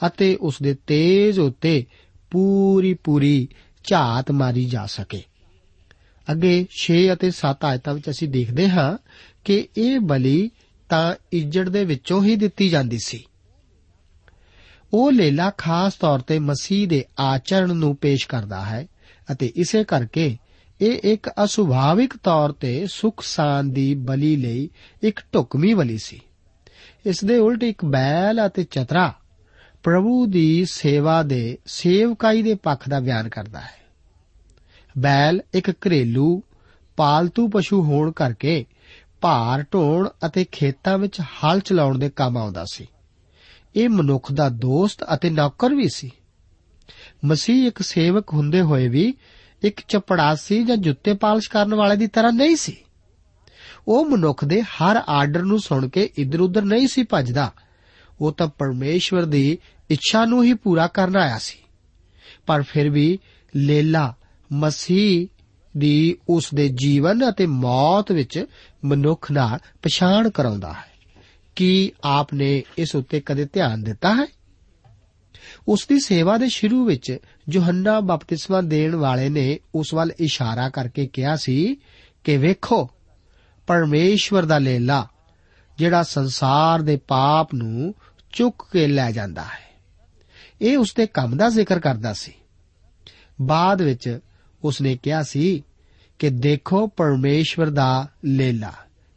ਅਤੇ 0.07 0.35
ਉਸ 0.35 0.55
ਦੇ 0.61 0.75
ਤੇਜ 0.87 1.39
ਉੱਤੇ 1.39 1.85
ਪੂਰੀ 2.31 2.93
ਪੂਰੀ 2.93 3.47
ਝਾਤ 3.83 4.31
ਮਾਰੀ 4.31 4.65
ਜਾ 4.65 4.85
ਸਕੇ। 4.85 5.23
ਅੱਗੇ 6.31 6.65
6 6.75 7.13
ਅਤੇ 7.13 7.31
7 7.31 7.65
ਆਇਤਾਂ 7.65 7.93
ਵਿੱਚ 7.93 8.09
ਅਸੀਂ 8.09 8.29
ਦੇਖਦੇ 8.29 8.69
ਹਾਂ 8.69 8.97
ਕਿ 9.43 9.67
ਇਹ 9.77 9.99
ਬਲੀ 9.99 10.51
ਤਾਂ 10.89 11.15
ਇੱਜੜ 11.31 11.69
ਦੇ 11.69 11.85
ਵਿੱਚੋਂ 11.85 12.23
ਹੀ 12.23 12.35
ਦਿੱਤੀ 12.35 12.69
ਜਾਂਦੀ 12.69 12.97
ਸੀ। 13.05 13.23
ਉਹ 14.93 15.11
ਲੇਲਾ 15.11 15.49
ਖਾਸ 15.49 15.93
ਤੌਰ 15.93 16.19
ਤੇ 16.19 16.39
ਮਸੀਹ 16.39 16.87
ਦੇ 16.87 17.05
ਆਚਰਣ 17.19 17.75
ਨੂੰ 17.75 17.95
ਪੇਸ਼ 17.95 18.27
ਕਰਦਾ 18.27 18.65
ਹੈ 18.65 18.87
ਅਤੇ 19.31 19.51
ਇਸੇ 19.55 19.83
ਕਰਕੇ 19.83 20.37
ਇਹ 20.81 20.99
ਇੱਕ 21.03 21.29
ਅਸੁਭਾਵਿਕ 21.43 22.17
ਤੌਰ 22.17 22.51
ਤੇ 22.51 22.87
ਸੁਖ 22.87 23.23
ਸਾਨ 23.23 23.71
ਦੀ 23.71 23.95
ਬਲੀ 23.95 24.35
ਲਈ 24.35 24.69
ਇੱਕ 25.03 25.19
ਢੁਕਮੀ 25.33 25.73
ਬਲੀ 25.73 25.97
ਸੀ। 25.97 26.21
ਇਸ 27.05 27.23
ਦੇ 27.25 27.37
ਉਲਟ 27.37 27.63
ਇੱਕ 27.63 27.85
ਬੈਲ 27.85 28.47
ਅਤੇ 28.47 28.63
ਚਤਰਾ 28.63 29.13
ਪ੍ਰਭੂ 29.83 30.25
ਦੀ 30.25 30.65
ਸੇਵਾ 30.65 31.23
ਦੇ 31.23 31.57
ਸੇਵਕਾਈ 31.65 32.41
ਦੇ 32.41 32.53
ਪੱਖ 32.55 32.89
ਦਾ 32.89 32.99
ਬਿਆਨ 32.99 33.29
ਕਰਦਾ 33.29 33.59
ਹੈ। 33.59 33.79
ਬੈਲ 34.97 35.41
ਇੱਕ 35.53 35.69
ਘਰੇਲੂ, 35.69 36.43
ਪਾਲਤੂ 36.95 37.47
ਪਸ਼ੂ 37.47 37.83
ਹੋਣ 37.83 38.11
ਕਰਕੇ 38.11 38.65
ਭਾਰ 39.21 39.65
ਢੋਣ 39.73 40.09
ਅਤੇ 40.25 40.45
ਖੇਤਾਂ 40.51 40.97
ਵਿੱਚ 40.97 41.21
ਹਲ 41.21 41.59
ਚਲਾਉਣ 41.59 41.97
ਦੇ 41.97 42.09
ਕੰਮ 42.09 42.37
ਆਉਂਦਾ 42.37 42.65
ਸੀ। 42.71 42.87
ਇਹ 43.75 43.89
ਮਨੁੱਖ 43.89 44.31
ਦਾ 44.31 44.49
ਦੋਸਤ 44.49 45.03
ਅਤੇ 45.13 45.29
ਨੌਕਰ 45.29 45.75
ਵੀ 45.75 45.87
ਸੀ। 45.89 46.11
ਮਸੀਹ 47.25 47.67
ਇੱਕ 47.67 47.81
ਸੇਵਕ 47.81 48.33
ਹੁੰਦੇ 48.33 48.61
ਹੋਏ 48.61 48.87
ਵੀ 48.87 49.13
ਇੱਕ 49.63 49.81
ਚਪੜਾਸੀ 49.87 50.63
ਜਾਂ 50.63 50.77
ਜੁੱਤੇ 50.77 51.13
ਪਾਲਿਸ਼ 51.13 51.49
ਕਰਨ 51.49 51.75
ਵਾਲੇ 51.75 51.95
ਦੀ 51.95 52.07
ਤਰ੍ਹਾਂ 52.07 52.33
ਨਹੀਂ 52.33 52.55
ਸੀ। 52.55 52.77
ਉਹ 53.87 54.05
ਮਨੁੱਖ 54.05 54.45
ਦੇ 54.45 54.61
ਹਰ 54.61 55.01
ਆਰਡਰ 55.07 55.43
ਨੂੰ 55.43 55.59
ਸੁਣ 55.59 55.89
ਕੇ 55.89 56.09
ਇੱਧਰ-ਉੱਧਰ 56.17 56.61
ਨਹੀਂ 56.61 56.87
ਸੀ 56.87 57.03
ਭੱਜਦਾ। 57.03 57.53
ਉਹ 58.21 58.31
ਤਾਂ 58.31 58.47
ਪਰਮੇਸ਼ਵਰ 58.47 59.25
ਦੀ 59.25 59.57
ਇੱਛਾ 59.89 60.25
ਨੂੰ 60.25 60.43
ਹੀ 60.43 60.53
ਪੂਰਾ 60.53 60.87
ਕਰਨ 60.87 61.17
ਆਇਆ 61.17 61.37
ਸੀ। 61.37 61.57
ਪਰ 62.45 62.61
ਫਿਰ 62.61 62.89
ਵੀ 62.89 63.19
ਲੇਲਾ 63.55 64.15
ਮਸੀਹ 64.53 65.27
ਦੀ 65.77 66.17
ਉਸ 66.29 66.49
ਦੇ 66.55 66.67
ਜੀਵਨ 66.67 67.29
ਅਤੇ 67.29 67.45
ਮੌਤ 67.45 68.11
ਵਿੱਚ 68.11 68.45
ਮਨੁੱਖ 68.85 69.31
ਨਾਲ 69.31 69.59
ਪਛਾਣ 69.81 70.29
ਕਰਾਉਂਦਾ 70.29 70.73
ਹੈ। 70.73 70.89
ਕੀ 71.55 71.91
ਆਪਨੇ 72.03 72.63
ਇਸ 72.77 72.95
ਉੱਤੇ 72.95 73.19
ਕਦੇ 73.19 73.45
ਧਿਆਨ 73.53 73.83
ਦਿੱਤਾ 73.83 74.15
ਹੈ? 74.15 74.38
ਉਸ 75.69 75.85
ਦੀ 75.89 75.99
ਸੇਵਾ 75.99 76.37
ਦੇ 76.37 76.49
ਸ਼ੁਰੂ 76.49 76.85
ਵਿੱਚ 76.85 77.17
ਯੋਹੰਨਾ 77.49 77.99
ਬਪਤਿਸਮਾ 77.99 78.61
ਦੇਣ 78.61 78.95
ਵਾਲੇ 78.95 79.29
ਨੇ 79.29 79.59
ਉਸ 79.75 79.93
ਵੱਲ 79.93 80.11
ਇਸ਼ਾਰਾ 80.19 80.69
ਕਰਕੇ 80.69 81.07
ਕਿਹਾ 81.07 81.35
ਸੀ 81.35 81.77
ਕਿ 82.23 82.37
ਵੇਖੋ, 82.37 82.89
ਪਰਮੇਸ਼ਵਰ 83.67 84.45
ਦਾ 84.45 84.59
ਲੇਲਾ, 84.59 85.07
ਜਿਹੜਾ 85.77 86.03
ਸੰਸਾਰ 86.03 86.81
ਦੇ 86.81 86.97
ਪਾਪ 86.97 87.53
ਨੂੰ 87.53 87.95
ਚੁੱਕ 88.31 88.63
ਕੇ 88.71 88.87
ਲੈ 88.87 89.11
ਜਾਂਦਾ 89.11 89.43
ਹੈ। 89.43 89.81
ਇਹ 90.61 90.77
ਉਸ 90.77 90.93
ਦੇ 90.95 91.07
ਕੰਮ 91.07 91.37
ਦਾ 91.37 91.49
ਜ਼ਿਕਰ 91.49 91.79
ਕਰਦਾ 91.79 92.13
ਸੀ। 92.13 92.33
ਬਾਅਦ 93.41 93.81
ਵਿੱਚ 93.81 94.19
ਉਸ 94.63 94.81
ਨੇ 94.81 94.97
ਕਿਹਾ 95.03 95.23
ਸੀ 95.23 95.63
ਕਿ 96.19 96.29
ਦੇਖੋ, 96.29 96.87
ਪਰਮੇਸ਼ਵਰ 96.87 97.69
ਦਾ 97.69 98.07
ਲੇਲਾ, 98.25 98.73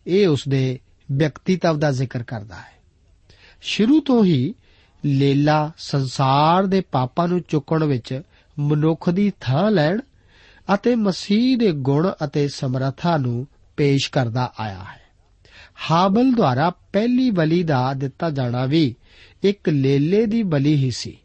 ਇਹ 0.07 0.29
ਉਸ 0.29 0.45
ਦੇ 0.49 0.81
ਵਿਅਕਤੀਤਵ 1.13 1.79
ਦਾ 1.79 1.91
ਜ਼ਿਕਰ 1.91 2.23
ਕਰਦਾ 2.23 2.57
ਹੈ। 2.57 2.73
ਸ਼ੁਰੂ 3.61 4.01
ਤੋਂ 4.01 4.25
ਹੀ 4.25 4.55
ਲੇਲਾ 5.05 5.73
ਸੰਸਾਰ 5.79 6.67
ਦੇ 6.67 6.81
ਪਾਪਾਂ 6.81 7.29
ਨੂੰ 7.29 7.41
ਚੁੱਕਣ 7.41 7.85
ਵਿੱਚ 7.85 8.23
ਮਨੁੱਖ 8.59 9.11
ਦੀ 9.11 9.33
ਥਾਂ 9.41 9.71
ਲੈਣ 9.71 10.01
ਅਤੇ 10.75 10.95
ਮਸੀਹ 10.95 11.59
ਦੇ 11.59 11.73
ਗੁਣ 11.73 12.13
ਅਤੇ 12.25 12.49
ਸਮਰੱਥਾ 12.49 13.17
ਨੂੰ 13.17 13.47
ਪੇਸ਼ 13.77 14.11
ਕਰਦਾ 14.11 14.53
ਆਇਆ 14.61 14.79
ਹੈ। 14.79 15.03
ਹਾਬਲ 15.91 16.33
ਦੁਆਰਾ 16.33 16.71
ਪਹਿਲੀ 16.71 17.31
ਬਲੀ 17.31 17.63
ਦਾ 17.63 17.95
ਦਿੱਤਾ 17.95 18.31
ਜਾਣਾ 18.31 18.67
ਵੀ 18.67 18.95
ਇੱਕ 19.43 19.69
ਲੇਲੇ 19.69 20.27
ਦੀ 20.27 20.43
ਬਲੀ 20.43 20.75
ਹੀ 20.75 20.91
ਸੀ। 20.91 21.19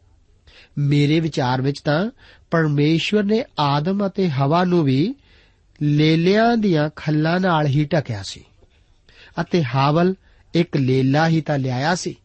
ਮੇਰੇ 0.78 1.20
ਵਿਚਾਰ 1.20 1.62
ਵਿੱਚ 1.62 1.80
ਤਾਂ 1.80 2.10
ਪਰਮੇਸ਼ਵਰ 2.50 3.24
ਨੇ 3.24 3.44
ਆਦਮ 3.58 4.06
ਅਤੇ 4.06 4.30
ਹਵਾ 4.30 4.64
ਨੂੰ 4.64 4.84
ਵੀ 4.84 5.14
ਲੇਲਿਆਂ 5.82 6.56
ਦੀਆਂ 6.56 6.90
ਖੱਲਾਂ 6.96 7.40
ਨਾਲ 7.40 7.66
ਹੀ 7.66 7.84
ਢਕਿਆ 7.84 8.22
ਸੀ 8.22 8.44
ਅਤੇ 9.40 9.64
ਹਾਵਲ 9.64 10.14
ਇੱਕ 10.54 10.76
ਲੇਲਾ 10.76 11.28
ਹੀ 11.28 11.40
ਤਾਂ 11.40 11.58
ਲਿਆਇਆ 11.58 11.94
ਸੀ। 11.94 12.16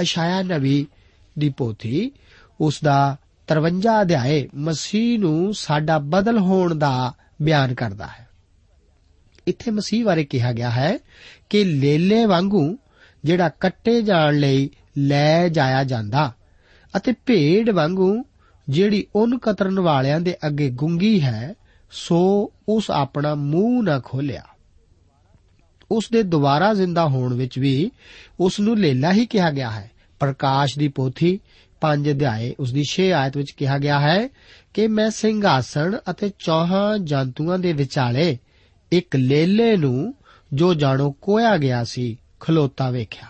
ਅਸ਼ਾਇਆ 0.00 0.42
ਨਬੀ 0.42 0.86
ਦੀ 1.38 1.48
ਪੋਥੀ, 1.48 2.12
ਉਸ 2.60 2.82
ਦਾ 2.84 3.16
53 3.46 4.02
ਅਧਿਆਏ 4.02 4.48
ਮਸੀਹ 4.54 5.18
ਨੂੰ 5.18 5.54
ਸਾਡਾ 5.54 5.98
ਬਦਲ 5.98 6.38
ਹੋਣ 6.38 6.74
ਦਾ 6.74 7.12
ਬਿਆਨ 7.42 7.74
ਕਰਦਾ 7.74 8.06
ਹੈ। 8.06 8.28
ਇੱਥੇ 9.46 9.70
ਮਸੀਹ 9.70 10.04
ਬਾਰੇ 10.04 10.24
ਕਿਹਾ 10.24 10.52
ਗਿਆ 10.52 10.70
ਹੈ 10.70 10.98
ਕਿ 11.50 11.64
ਲੇਲੇ 11.64 12.24
ਵਾਂਗੂ 12.24 12.78
ਜਿਹੜਾ 13.24 13.48
ਕੱਟੇ 13.48 14.02
ਜਾਣ 14.02 14.34
ਲਈ 14.34 14.70
ਲੈ 14.98 15.48
ਜਾਇਆ 15.48 15.84
ਜਾਂਦਾ 15.84 16.32
ਅਤੇ 16.96 17.12
ਭੇਡ 17.26 17.70
ਵਾਂਗੂ 17.70 18.24
ਜਿਹੜੀ 18.68 19.06
ਉਹਨ 19.14 19.38
ਕਤਰਨ 19.38 19.80
ਵਾਲਿਆਂ 19.80 20.20
ਦੇ 20.20 20.36
ਅੱਗੇ 20.46 20.70
ਗੁੰਗੀ 20.70 21.20
ਹੈ, 21.20 21.54
ਸੋ 21.90 22.52
ਉਸ 22.68 22.90
ਆਪਣਾ 22.90 23.34
ਮੂੰਹ 23.34 23.82
ਨਾ 23.82 23.98
ਖੋਲਿਆ। 23.98 24.42
ਉਸ 25.90 26.08
ਦੇ 26.12 26.22
ਦੁਬਾਰਾ 26.22 26.74
ਜ਼ਿੰਦਾ 26.74 27.06
ਹੋਣ 27.06 27.34
ਵਿੱਚ 27.34 27.58
ਵੀ 27.58 27.90
ਉਸ 28.40 28.60
ਨੂੰ 28.60 28.78
ਲੇਲਾ 28.78 29.12
ਹੀ 29.12 29.26
ਕਿਹਾ 29.26 29.50
ਗਿਆ 29.50 29.70
ਹੈ। 29.70 29.90
ਪ੍ਰਕਾਸ਼ 30.20 30.78
ਦੀ 30.78 30.88
ਪੋਥੀ 30.88 31.40
5 31.80 32.10
ਅਧਿਆਏ 32.10 32.54
ਉਸ 32.60 32.72
ਦੀ 32.72 32.84
6 32.84 33.10
ਆਇਤ 33.10 33.36
ਵਿੱਚ 33.36 33.50
ਕਿਹਾ 33.50 33.78
ਗਿਆ 33.78 34.00
ਹੈ 34.00 34.28
ਕਿ 34.74 34.86
ਮੈਂ 34.86 35.10
ਸਿੰਘਾਸਣ 35.10 35.96
ਅਤੇ 36.10 36.30
ਚੌਹਾਂ 36.38 36.98
ਜੰਤੂਆਂ 36.98 37.58
ਦੇ 37.58 37.72
ਵਿਚਾਲੇ 37.72 38.38
ਇੱਕ 38.92 39.16
ਲੇਲੇ 39.16 39.76
ਨੂੰ 39.76 40.14
ਜੋ 40.52 40.74
ਜਾਣੋ 40.74 41.12
ਕੋਇਆ 41.22 41.56
ਗਿਆ 41.56 41.84
ਸੀ, 41.84 42.18
ਖਲੋਤਾ 42.40 42.90
ਵੇਖਿਆ। 42.90 43.28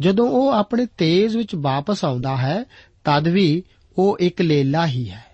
ਜਦੋਂ 0.00 0.30
ਉਹ 0.30 0.48
ਆਪਣੇ 0.48 0.86
ਤੇਜ਼ 0.86 1.36
ਵਿੱਚ 1.36 1.54
ਵਾਪਸ 1.54 2.04
ਆਉਂਦਾ 2.04 2.36
ਹੈ, 2.36 2.64
ਤਦ 3.04 3.28
ਵੀ 3.28 3.62
ਉਹ 3.98 4.18
ਇੱਕ 4.18 4.40
ਲੇਲਾ 4.40 4.86
ਹੀ 4.86 5.10
ਹੈ। 5.10 5.24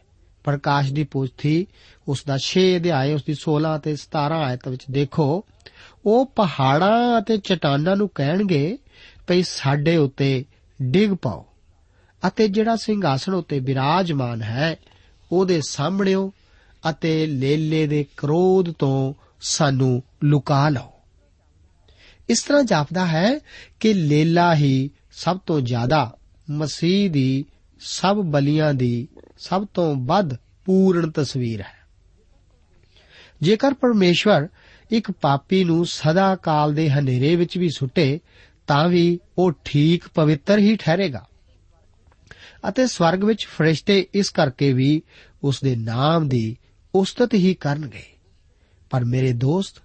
ਪ੍ਰਕਾਸ਼ 0.44 0.92
ਦੀ 0.92 1.04
ਪੋਥੀ 1.04 1.66
ਉਸ 2.09 2.24
ਦਾ 2.24 2.38
6 2.38 2.76
ਅਧਿਆਏ 2.76 3.14
ਉਸ 3.14 3.24
ਦੀ 3.24 3.35
16 3.35 3.76
ਅਤੇ 3.76 3.96
17 3.96 4.42
ਆਇਤ 4.42 4.68
ਵਿੱਚ 4.68 4.83
ਦੇਖੋ। 4.90 5.44
ਉਹ 6.06 6.26
ਪਹਾੜਾਂ 6.26 7.22
ਅਤੇ 7.22 7.36
ਚਟਾਨਾਂ 7.36 7.96
ਨੂੰ 7.96 8.10
ਕਹਿਣਗੇ 8.14 8.78
ਭਈ 9.26 9.42
ਸਾਡੇ 9.42 9.96
ਉੱਤੇ 9.96 10.44
ਡਿੱਗ 10.82 11.12
ਪਾਓ 11.12 11.46
ਅਤੇ 12.26 12.48
ਜਿਹੜਾ 12.48 12.76
ਸਿੰਘਾਸਣ 12.76 13.34
ਉੱਤੇ 13.34 13.60
ਬਿਰਾਜਮਾਨ 13.60 14.42
ਹੈ, 14.42 14.76
ਉਹਦੇ 15.32 15.60
ਸਾਹਮਣੇਓ 15.68 16.32
ਅਤੇ 16.90 17.26
ਲੇਲੇ 17.26 17.86
ਦੇ 17.86 18.06
ਕਰੋਧ 18.16 18.70
ਤੋਂ 18.70 19.14
ਸਾਨੂੰ 19.40 20.02
ਲੁਕਾ 20.24 20.68
ਲਓ। 20.68 20.92
ਇਸ 22.28 22.42
ਤਰ੍ਹਾਂ 22.42 22.62
ਜਾਪਦਾ 22.62 23.06
ਹੈ 23.06 23.38
ਕਿ 23.80 23.94
ਲੇਲਾ 23.94 24.54
ਹੀ 24.54 24.90
ਸਭ 25.12 25.38
ਤੋਂ 25.46 25.60
ਜ਼ਿਆਦਾ 25.60 26.16
ਮਸੀਹ 26.50 27.10
ਦੀ, 27.10 27.44
ਸਭ 27.80 28.16
ਬਲੀਆਂ 28.16 28.74
ਦੀ, 28.74 29.08
ਸਭ 29.38 29.66
ਤੋਂ 29.74 29.96
ਵੱਧ 29.96 30.30
ਪੂਰਨ 30.64 31.10
ਤਸਵੀਰ 31.10 31.60
ਹੈ। 31.60 31.84
ਜੇਕਰ 33.42 33.74
ਪਰਮੇਸ਼ਵਰ 33.74 34.48
ਇੱਕ 34.90 35.11
ਪਾਪੀ 35.11 35.64
ਨੂੰ 35.64 35.87
ਸਦਾ 35.87 36.37
ਕਾਲ 36.37 36.75
ਦੇ 36.75 36.90
ਹਨੇਰੇ 36.90 37.37
ਵਿੱਚ 37.37 37.59
ਵੀ 37.59 37.70
ਸੁੱਟੇ, 37.70 38.20
ਤਾਂ 38.66 38.88
ਵੀ 38.88 39.20
ਉਹ 39.38 39.53
ਠੀਕ 39.64 40.05
ਪਵਿੱਤਰ 40.14 40.59
ਹੀ 40.59 40.77
ਠਹਿਰੇਗਾ। 40.77 41.27
ਅਤੇ 42.68 42.87
ਸਵਰਗ 42.87 43.25
ਵਿੱਚ 43.25 43.47
ਫਰਿਸ਼ਤੇ 43.47 44.07
ਇਸ 44.14 44.31
ਕਰਕੇ 44.31 44.73
ਵੀ 44.73 45.03
ਉਸ 45.42 45.61
ਦੇ 45.61 45.77
ਨਾਮ 45.77 46.29
ਦੀ 46.29 46.57
ਉਸਤਤ 46.94 47.35
ਹੀ 47.35 47.55
ਕਰਨਗੇ। 47.55 48.05
ਪਰ 48.90 49.05
ਮੇਰੇ 49.05 49.33
ਦੋਸਤ, 49.33 49.77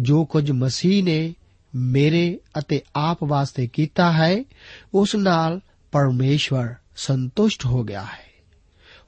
ਜੋ 0.00 0.24
ਕੁਝ 0.24 0.50
ਮਸੀਹ 0.50 1.04
ਨੇ 1.04 1.34
ਮੇਰੇ 1.74 2.40
ਅਤੇ 2.58 2.82
ਆਪ 2.96 3.18
ਵਾਸਤੇ 3.24 3.68
ਕੀਤਾ 3.72 4.12
ਹੈ, 4.12 4.44
ਉਸ 4.94 5.16
ਨਾਲ 5.16 5.60
ਪਰਮੇਸ਼ਵਰ 5.92 6.74
ਸੰਤੁਸ਼ਟ 6.96 7.66
ਹੋ 7.66 7.84
ਗਿਆ 7.84 8.02
ਹੈ। 8.02 8.28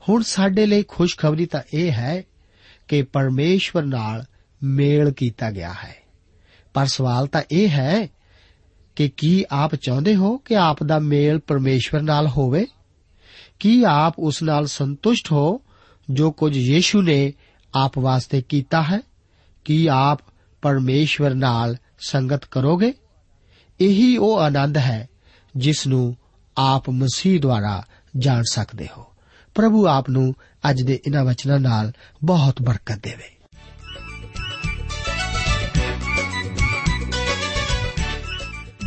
ਹੁਣ 0.09 0.23
ਸਾਡੇ 0.23 0.67
ਲਈ 0.67 0.83
ਖੁਸ਼ਖਬਰੀ 0.89 1.47
ਤਾਂ 1.47 1.61
ਇਹ 1.75 1.93
ਹੈ 1.93 2.23
ਕਿ 2.89 3.03
ਪਰਮੇਸ਼ਵਰ 3.03 3.83
ਨਾਲ 3.83 4.25
ਮੇਲ 4.63 5.13
ਕੀਤਾ 5.13 5.51
ਗਿਆ 5.51 5.73
ਹੈ। 5.73 5.97
ਪਰ 6.75 6.87
ਸਵਾਲ 6.87 7.27
ਤਾਂ 7.27 7.43
ਇਹ 7.51 7.69
ਹੈ 7.69 8.09
ਕਿ 8.97 9.09
ਕੀ 9.09 9.45
ਆਪ 9.51 9.75
ਚਾਹੁੰਦੇ 9.75 10.17
ਹੋ 10.17 10.39
ਕਿ 10.39 10.57
ਆਪ 10.57 10.83
ਦਾ 10.83 10.99
ਮੇਲ 10.99 11.39
ਪਰਮੇਸ਼ਵਰ 11.39 12.03
ਨਾਲ 12.03 12.29
ਹੋਵੇ? 12.29 12.67
ਕੀ 13.61 13.85
ਆਪ 13.89 14.15
ਉਸ 14.19 14.43
ਨਾਲ 14.43 14.67
ਸੰਤੁਸ਼ਟ 14.67 15.33
ਹੋ 15.33 15.61
ਜੋ 16.11 16.33
ਕੁਝ 16.33 16.57
ਯੀਸ਼ੂ 16.57 17.03
ਨੇ 17.03 17.33
ਆਪ 17.75 17.99
ਵਾਸਤੇ 17.99 18.43
ਕੀਤਾ 18.43 18.83
ਹੈ? 18.83 19.01
ਕੀ 19.65 19.89
ਆਪ 19.93 20.21
ਪਰਮੇਸ਼ਵਰ 20.63 21.35
ਨਾਲ 21.35 21.77
ਸੰਗਤ 21.99 22.45
ਕਰੋਗੇ? 22.45 22.95
ਇਹੀ 23.81 24.17
ਉਹ 24.17 24.41
ਆਨੰਦ 24.41 24.77
ਹੈ 24.77 25.09
ਜਿਸ 25.57 25.87
ਨੂੰ 25.87 26.17
ਆਪ 26.59 26.91
ਮਸੀਹ 26.91 27.41
ਦੁਆਰਾ 27.41 27.83
ਜਾਣ 28.19 28.43
ਸਕਦੇ 28.51 28.89
ਹੋ। 28.99 29.07
ਪ੍ਰਭੂ 29.55 29.87
ਆਪ 29.87 30.11
ਨੂੰ 30.11 30.35
ਅੱਜ 30.71 30.83
ਦੇ 30.83 31.01
ਇਹਨਾਂ 31.07 31.25
ਵਚਨਾਂ 31.25 31.61
ਨਾਲ 31.61 31.93
ਬਹੁਤ 32.25 32.63
ਬਰਕਤ 32.63 32.99
ਦੇਵੇ। 33.03 33.40